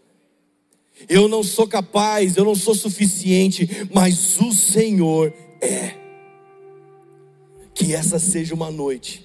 [1.08, 5.94] Eu não sou capaz, eu não sou suficiente, mas o Senhor é.
[7.74, 9.24] Que essa seja uma noite,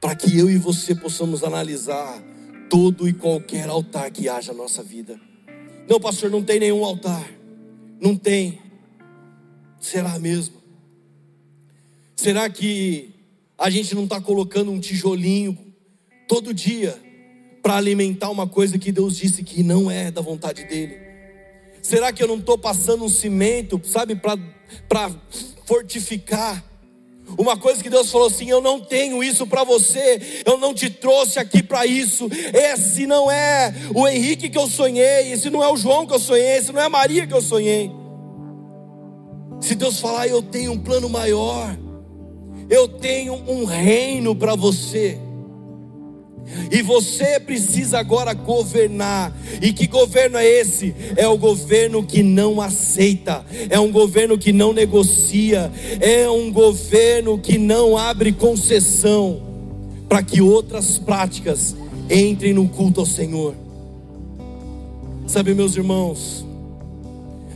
[0.00, 2.22] para que eu e você possamos analisar
[2.68, 5.18] todo e qualquer altar que haja na nossa vida.
[5.88, 7.30] Não, pastor, não tem nenhum altar.
[8.00, 8.60] Não tem.
[9.80, 10.56] Será mesmo?
[12.14, 13.14] Será que
[13.56, 15.56] a gente não está colocando um tijolinho
[16.26, 17.07] todo dia
[17.62, 20.96] para alimentar uma coisa que Deus disse que não é da vontade dele?
[21.82, 25.10] Será que eu não estou passando um cimento, sabe, para
[25.64, 26.64] fortificar?
[27.36, 30.88] Uma coisa que Deus falou assim: Eu não tenho isso para você, eu não te
[30.88, 32.28] trouxe aqui para isso.
[32.54, 36.18] Esse não é o Henrique que eu sonhei, esse não é o João que eu
[36.18, 37.90] sonhei, esse não é a Maria que eu sonhei.
[39.60, 41.76] Se Deus falar, eu tenho um plano maior,
[42.70, 45.18] eu tenho um reino para você.
[46.70, 49.32] E você precisa agora governar.
[49.60, 50.94] E que governo é esse?
[51.16, 55.70] É o governo que não aceita, é um governo que não negocia,
[56.00, 59.42] é um governo que não abre concessão
[60.08, 61.76] para que outras práticas
[62.10, 63.54] entrem no culto ao Senhor.
[65.26, 66.46] Sabe, meus irmãos,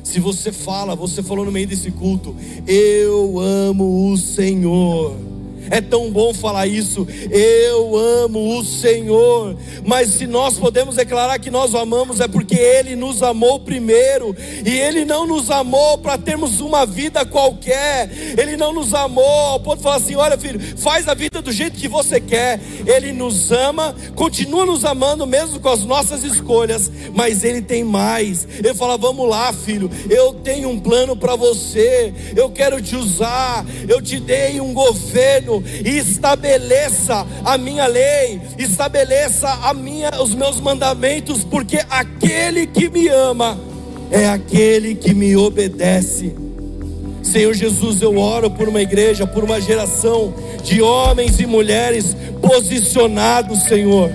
[0.05, 2.37] se você fala, você falou no meio desse culto,
[2.67, 5.32] eu amo o Senhor.
[5.73, 7.09] É tão bom falar isso.
[7.31, 9.57] Eu amo o Senhor.
[9.87, 14.37] Mas se nós podemos declarar que nós o amamos, é porque Ele nos amou primeiro.
[14.67, 18.11] E Ele não nos amou para termos uma vida qualquer.
[18.37, 21.51] Ele não nos amou ao ponto de falar assim: olha, filho, faz a vida do
[21.51, 22.61] jeito que você quer.
[22.87, 26.93] Ele nos ama, continua nos amando, mesmo com as nossas escolhas.
[27.15, 28.47] Mas Ele tem mais.
[28.59, 32.13] Ele fala: vamos lá, filho, eu tenho um plano para você.
[32.37, 33.65] Eu quero te usar.
[33.89, 40.61] Eu te dei um governo e estabeleça a minha lei, estabeleça a minha, os meus
[40.61, 43.59] mandamentos, porque aquele que me ama
[44.11, 46.35] é aquele que me obedece.
[47.23, 53.63] Senhor Jesus, eu oro por uma igreja, por uma geração de homens e mulheres posicionados,
[53.63, 54.11] Senhor.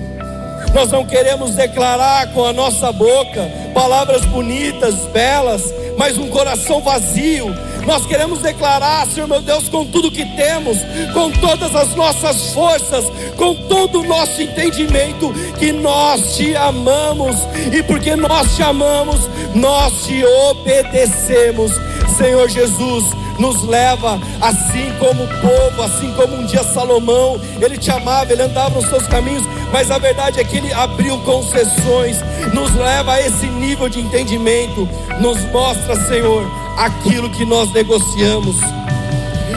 [0.74, 5.62] Nós não queremos declarar com a nossa boca palavras bonitas, belas,
[5.98, 7.52] mas um coração vazio,
[7.84, 10.78] nós queremos declarar, Senhor meu Deus, com tudo que temos,
[11.12, 13.04] com todas as nossas forças,
[13.36, 17.36] com todo o nosso entendimento, que nós te amamos,
[17.72, 21.72] e porque nós te amamos, nós te obedecemos,
[22.08, 23.04] Senhor Jesus
[23.38, 28.42] nos leva, assim como o povo, assim como um dia Salomão, ele te amava, ele
[28.42, 32.18] andava nos seus caminhos, mas a verdade é que ele abriu concessões,
[32.52, 34.88] nos leva a esse nível de entendimento,
[35.20, 38.56] nos mostra, Senhor, aquilo que nós negociamos.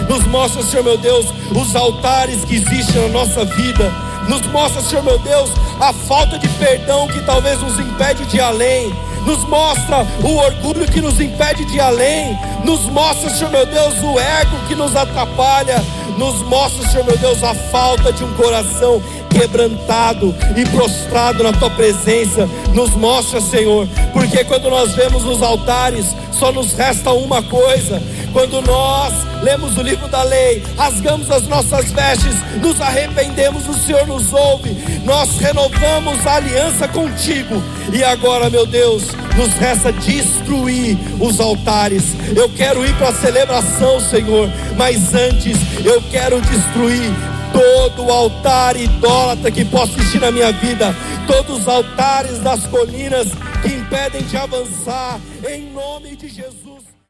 [0.08, 1.26] Nos mostra, Senhor meu Deus,
[1.56, 4.11] os altares que existem na nossa vida.
[4.32, 8.40] Nos mostra, Senhor meu Deus, a falta de perdão que talvez nos impede de ir
[8.40, 8.90] além.
[9.26, 13.94] Nos mostra o orgulho que nos impede de ir além, nos mostra, Senhor meu Deus,
[14.02, 15.84] o ego que nos atrapalha,
[16.18, 21.70] nos mostra, Senhor meu Deus, a falta de um coração quebrantado e prostrado na tua
[21.70, 22.48] presença.
[22.74, 28.02] Nos mostra, Senhor, porque quando nós vemos os altares, só nos resta uma coisa:
[28.34, 34.08] quando nós lemos o livro da lei, rasgamos as nossas vestes, nos arrependemos, o Senhor
[34.08, 34.72] nos ouve,
[35.04, 37.62] nós renovamos a aliança contigo.
[37.92, 39.04] E agora, meu Deus,
[39.36, 42.16] nos resta destruir os altares.
[42.36, 47.12] Eu quero ir para a celebração, Senhor, mas antes eu quero destruir
[47.52, 50.96] todo altar idólatra que possa existir na minha vida,
[51.28, 53.28] todos os altares das colinas
[53.62, 56.71] que impedem de avançar, em nome de Jesus.